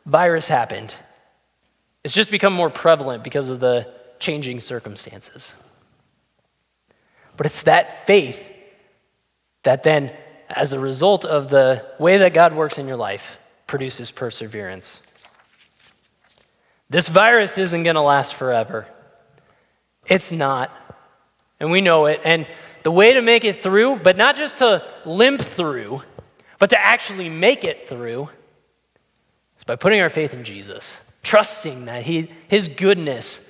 virus 0.06 0.48
happened. 0.48 0.94
It's 2.04 2.14
just 2.14 2.32
become 2.32 2.54
more 2.54 2.70
prevalent 2.70 3.24
because 3.24 3.50
of 3.50 3.60
the 3.60 3.94
changing 4.20 4.62
circumstances. 4.62 5.54
But 7.36 7.46
it's 7.46 7.64
that 7.64 8.06
faith 8.06 8.50
that 9.64 9.84
then, 9.84 10.14
as 10.50 10.72
a 10.72 10.80
result 10.80 11.26
of 11.26 11.50
the 11.50 11.86
way 12.00 12.18
that 12.20 12.34
God 12.34 12.54
works 12.54 12.78
in 12.78 12.88
your 12.88 12.96
life, 12.96 13.38
produces 13.68 14.12
perseverance. 14.12 15.02
This 16.90 17.10
virus 17.10 17.58
isn't 17.58 17.84
going 17.84 17.96
to 17.96 18.02
last 18.02 18.34
forever. 18.34 18.88
It's 20.08 20.32
not. 20.32 20.72
And 21.60 21.72
we 21.72 21.82
know 21.82 22.06
it. 22.06 22.22
And 22.24 22.48
the 22.84 22.92
way 22.92 23.14
to 23.14 23.22
make 23.22 23.44
it 23.44 23.62
through, 23.62 23.98
but 23.98 24.18
not 24.18 24.36
just 24.36 24.60
to 24.60 24.84
limp 25.06 25.42
through, 25.42 26.04
but 26.60 26.70
to 26.70 26.80
actually 26.80 27.30
make 27.30 27.64
it 27.64 27.90
through, 27.90 28.30
is 29.58 29.64
by 29.64 29.76
putting 29.76 30.02
our 30.02 30.10
faith 30.10 30.34
in 30.34 30.44
Jesus, 30.44 30.98
trusting 31.24 31.86
that 31.86 32.04
he, 32.04 32.32
His 32.48 32.68
goodness 32.68 33.42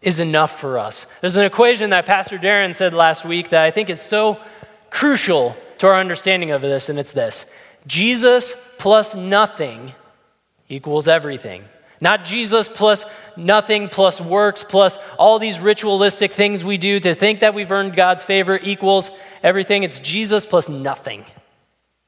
is 0.00 0.20
enough 0.20 0.60
for 0.60 0.78
us. 0.78 1.06
There's 1.20 1.36
an 1.36 1.44
equation 1.44 1.90
that 1.90 2.06
Pastor 2.06 2.38
Darren 2.38 2.74
said 2.74 2.94
last 2.94 3.24
week 3.24 3.48
that 3.48 3.62
I 3.62 3.70
think 3.70 3.90
is 3.90 4.00
so 4.00 4.38
crucial 4.90 5.56
to 5.78 5.86
our 5.88 5.96
understanding 5.96 6.50
of 6.50 6.62
this, 6.62 6.88
and 6.88 6.98
it's 6.98 7.12
this 7.12 7.46
Jesus 7.86 8.54
plus 8.78 9.14
nothing 9.14 9.94
equals 10.68 11.08
everything. 11.08 11.64
Not 12.04 12.22
Jesus 12.22 12.68
plus 12.68 13.06
nothing 13.34 13.88
plus 13.88 14.20
works 14.20 14.62
plus 14.62 14.98
all 15.18 15.38
these 15.38 15.58
ritualistic 15.58 16.32
things 16.32 16.62
we 16.62 16.76
do 16.76 17.00
to 17.00 17.14
think 17.14 17.40
that 17.40 17.54
we've 17.54 17.72
earned 17.72 17.96
God's 17.96 18.22
favor 18.22 18.60
equals 18.62 19.10
everything. 19.42 19.84
It's 19.84 20.00
Jesus 20.00 20.44
plus 20.44 20.68
nothing 20.68 21.24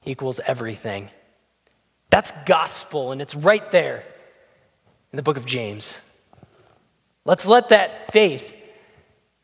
equals 0.04 0.38
everything. 0.46 1.08
That's 2.10 2.30
gospel, 2.44 3.10
and 3.10 3.22
it's 3.22 3.34
right 3.34 3.70
there 3.70 4.04
in 5.12 5.16
the 5.16 5.22
book 5.22 5.38
of 5.38 5.46
James. 5.46 5.98
Let's 7.24 7.46
let 7.46 7.70
that 7.70 8.12
faith 8.12 8.54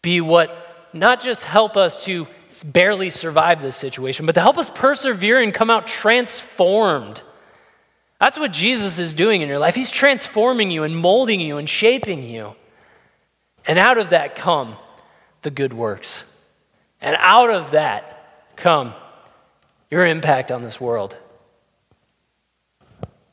be 0.03 0.21
what 0.21 0.55
not 0.93 1.23
just 1.23 1.45
help 1.45 1.79
us 1.79 2.05
to 2.05 2.27
barely 2.63 3.09
survive 3.09 3.63
this 3.63 3.75
situation, 3.75 4.27
but 4.27 4.35
to 4.35 4.43
help 4.43 4.59
us 4.59 4.69
persevere 4.69 5.41
and 5.41 5.55
come 5.55 5.71
out 5.71 5.87
transformed. 5.87 7.23
That's 8.23 8.39
what 8.39 8.53
Jesus 8.53 9.01
is 9.01 9.15
doing 9.15 9.43
in 9.43 9.49
your 9.49 9.59
life. 9.59 9.75
He's 9.75 9.91
transforming 9.91 10.71
you 10.71 10.85
and 10.85 10.97
molding 10.97 11.41
you 11.41 11.59
and 11.59 11.69
shaping 11.69 12.23
you. 12.23 12.55
And 13.67 13.81
out 13.81 13.99
of 13.99 14.11
that 14.11 14.37
come 14.37 14.77
the 15.43 15.51
good 15.51 15.73
works. 15.73 16.23
And 17.01 17.17
out 17.19 17.51
of 17.51 17.73
that 17.73 18.55
come 18.55 18.95
your 19.91 20.07
impact 20.07 20.53
on 20.53 20.63
this 20.63 20.81
world. 20.81 21.17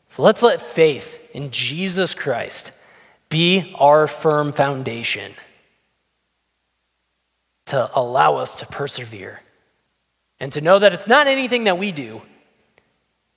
So 0.07 0.23
let's 0.23 0.41
let 0.41 0.59
faith 0.59 1.19
in 1.33 1.51
Jesus 1.51 2.15
Christ 2.15 2.71
be 3.29 3.75
our 3.77 4.07
firm 4.07 4.51
foundation 4.51 5.33
to 7.67 7.91
allow 7.93 8.37
us 8.37 8.55
to 8.55 8.65
persevere 8.65 9.41
and 10.39 10.51
to 10.53 10.61
know 10.61 10.79
that 10.79 10.93
it's 10.93 11.05
not 11.05 11.27
anything 11.27 11.65
that 11.65 11.77
we 11.77 11.91
do, 11.91 12.23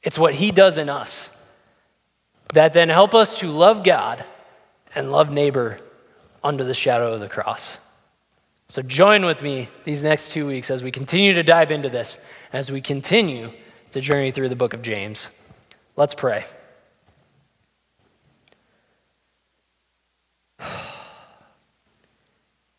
it's 0.02 0.18
what 0.18 0.36
He 0.36 0.50
does 0.50 0.78
in 0.78 0.88
us 0.88 1.28
that 2.52 2.72
then 2.72 2.88
help 2.88 3.14
us 3.14 3.38
to 3.40 3.48
love 3.48 3.82
God 3.82 4.24
and 4.94 5.10
love 5.10 5.30
neighbor 5.30 5.78
under 6.44 6.64
the 6.64 6.74
shadow 6.74 7.12
of 7.12 7.20
the 7.20 7.28
cross. 7.28 7.78
So 8.68 8.82
join 8.82 9.24
with 9.24 9.42
me 9.42 9.68
these 9.84 10.02
next 10.02 10.30
two 10.30 10.46
weeks 10.46 10.70
as 10.70 10.82
we 10.82 10.90
continue 10.90 11.34
to 11.34 11.42
dive 11.42 11.70
into 11.70 11.90
this, 11.90 12.16
as 12.52 12.70
we 12.70 12.80
continue 12.80 13.52
to 13.90 14.00
journey 14.00 14.30
through 14.30 14.48
the 14.48 14.56
book 14.56 14.72
of 14.74 14.80
James. 14.82 15.30
Let's 15.96 16.14
pray. 16.14 16.46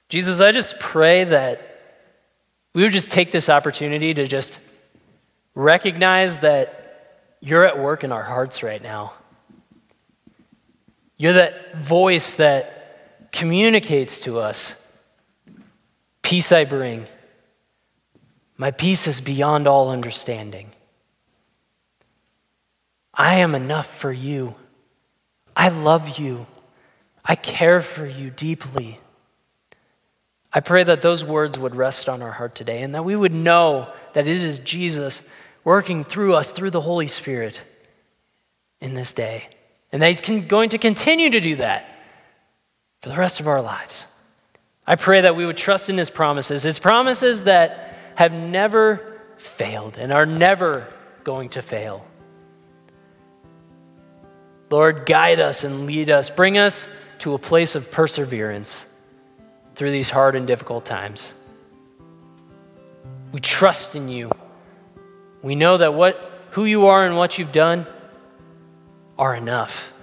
Jesus, 0.09 0.41
I 0.41 0.51
just 0.51 0.79
pray 0.79 1.23
that 1.25 1.69
we 2.73 2.81
would 2.81 2.91
just 2.91 3.11
take 3.11 3.31
this 3.31 3.49
opportunity 3.49 4.15
to 4.15 4.27
just 4.27 4.59
recognize 5.53 6.39
that 6.39 7.37
you're 7.39 7.65
at 7.65 7.77
work 7.77 8.03
in 8.03 8.11
our 8.11 8.23
hearts 8.23 8.63
right 8.63 8.81
now. 8.81 9.13
You're 11.23 11.31
that 11.31 11.77
voice 11.77 12.33
that 12.33 13.31
communicates 13.31 14.19
to 14.21 14.39
us 14.39 14.75
Peace 16.21 16.51
I 16.51 16.65
bring. 16.65 17.07
My 18.57 18.71
peace 18.71 19.07
is 19.07 19.21
beyond 19.21 19.65
all 19.65 19.89
understanding. 19.89 20.71
I 23.13 23.35
am 23.35 23.55
enough 23.55 23.87
for 23.87 24.11
you. 24.11 24.55
I 25.55 25.69
love 25.69 26.19
you. 26.19 26.45
I 27.23 27.35
care 27.35 27.79
for 27.79 28.05
you 28.05 28.29
deeply. 28.29 28.99
I 30.51 30.59
pray 30.59 30.83
that 30.83 31.01
those 31.01 31.23
words 31.23 31.57
would 31.57 31.73
rest 31.73 32.09
on 32.09 32.21
our 32.21 32.33
heart 32.33 32.53
today 32.53 32.81
and 32.81 32.93
that 32.95 33.05
we 33.05 33.15
would 33.15 33.33
know 33.33 33.89
that 34.11 34.27
it 34.27 34.41
is 34.41 34.59
Jesus 34.59 35.21
working 35.63 36.03
through 36.03 36.35
us 36.35 36.51
through 36.51 36.71
the 36.71 36.81
Holy 36.81 37.07
Spirit 37.07 37.63
in 38.81 38.93
this 38.93 39.13
day. 39.13 39.47
And 39.93 40.01
that 40.01 40.09
He's 40.09 40.19
going 40.41 40.69
to 40.69 40.77
continue 40.77 41.29
to 41.29 41.39
do 41.39 41.55
that 41.57 41.87
for 43.01 43.09
the 43.09 43.15
rest 43.15 43.39
of 43.39 43.47
our 43.47 43.61
lives. 43.61 44.07
I 44.85 44.95
pray 44.95 45.21
that 45.21 45.35
we 45.35 45.45
would 45.45 45.55
trust 45.55 45.89
in 45.89 45.97
His 45.97 46.09
promises, 46.09 46.63
His 46.63 46.79
promises 46.79 47.45
that 47.45 47.95
have 48.15 48.33
never 48.33 49.21
failed 49.37 49.97
and 49.97 50.11
are 50.11 50.25
never 50.25 50.87
going 51.23 51.49
to 51.49 51.61
fail. 51.61 52.05
Lord, 54.69 55.05
guide 55.05 55.39
us 55.39 55.63
and 55.63 55.85
lead 55.85 56.09
us. 56.09 56.29
Bring 56.31 56.57
us 56.57 56.87
to 57.19 57.35
a 57.35 57.37
place 57.37 57.75
of 57.75 57.91
perseverance 57.91 58.85
through 59.75 59.91
these 59.91 60.09
hard 60.09 60.35
and 60.35 60.47
difficult 60.47 60.85
times. 60.85 61.33
We 63.31 63.39
trust 63.39 63.95
in 63.95 64.09
you. 64.09 64.31
We 65.43 65.55
know 65.55 65.77
that 65.77 65.93
what, 65.93 66.19
who 66.51 66.65
you 66.65 66.87
are 66.87 67.05
and 67.05 67.15
what 67.15 67.37
you've 67.37 67.51
done 67.51 67.85
are 69.17 69.35
enough. 69.35 69.93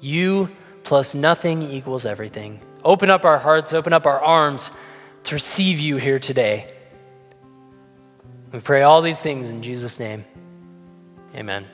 You 0.00 0.50
plus 0.82 1.14
nothing 1.14 1.62
equals 1.62 2.06
everything. 2.06 2.60
Open 2.84 3.10
up 3.10 3.24
our 3.24 3.38
hearts, 3.38 3.72
open 3.72 3.92
up 3.92 4.06
our 4.06 4.20
arms 4.20 4.70
to 5.24 5.34
receive 5.34 5.80
you 5.80 5.96
here 5.96 6.18
today. 6.18 6.72
We 8.52 8.60
pray 8.60 8.82
all 8.82 9.02
these 9.02 9.20
things 9.20 9.50
in 9.50 9.62
Jesus' 9.62 9.98
name. 9.98 10.24
Amen. 11.34 11.66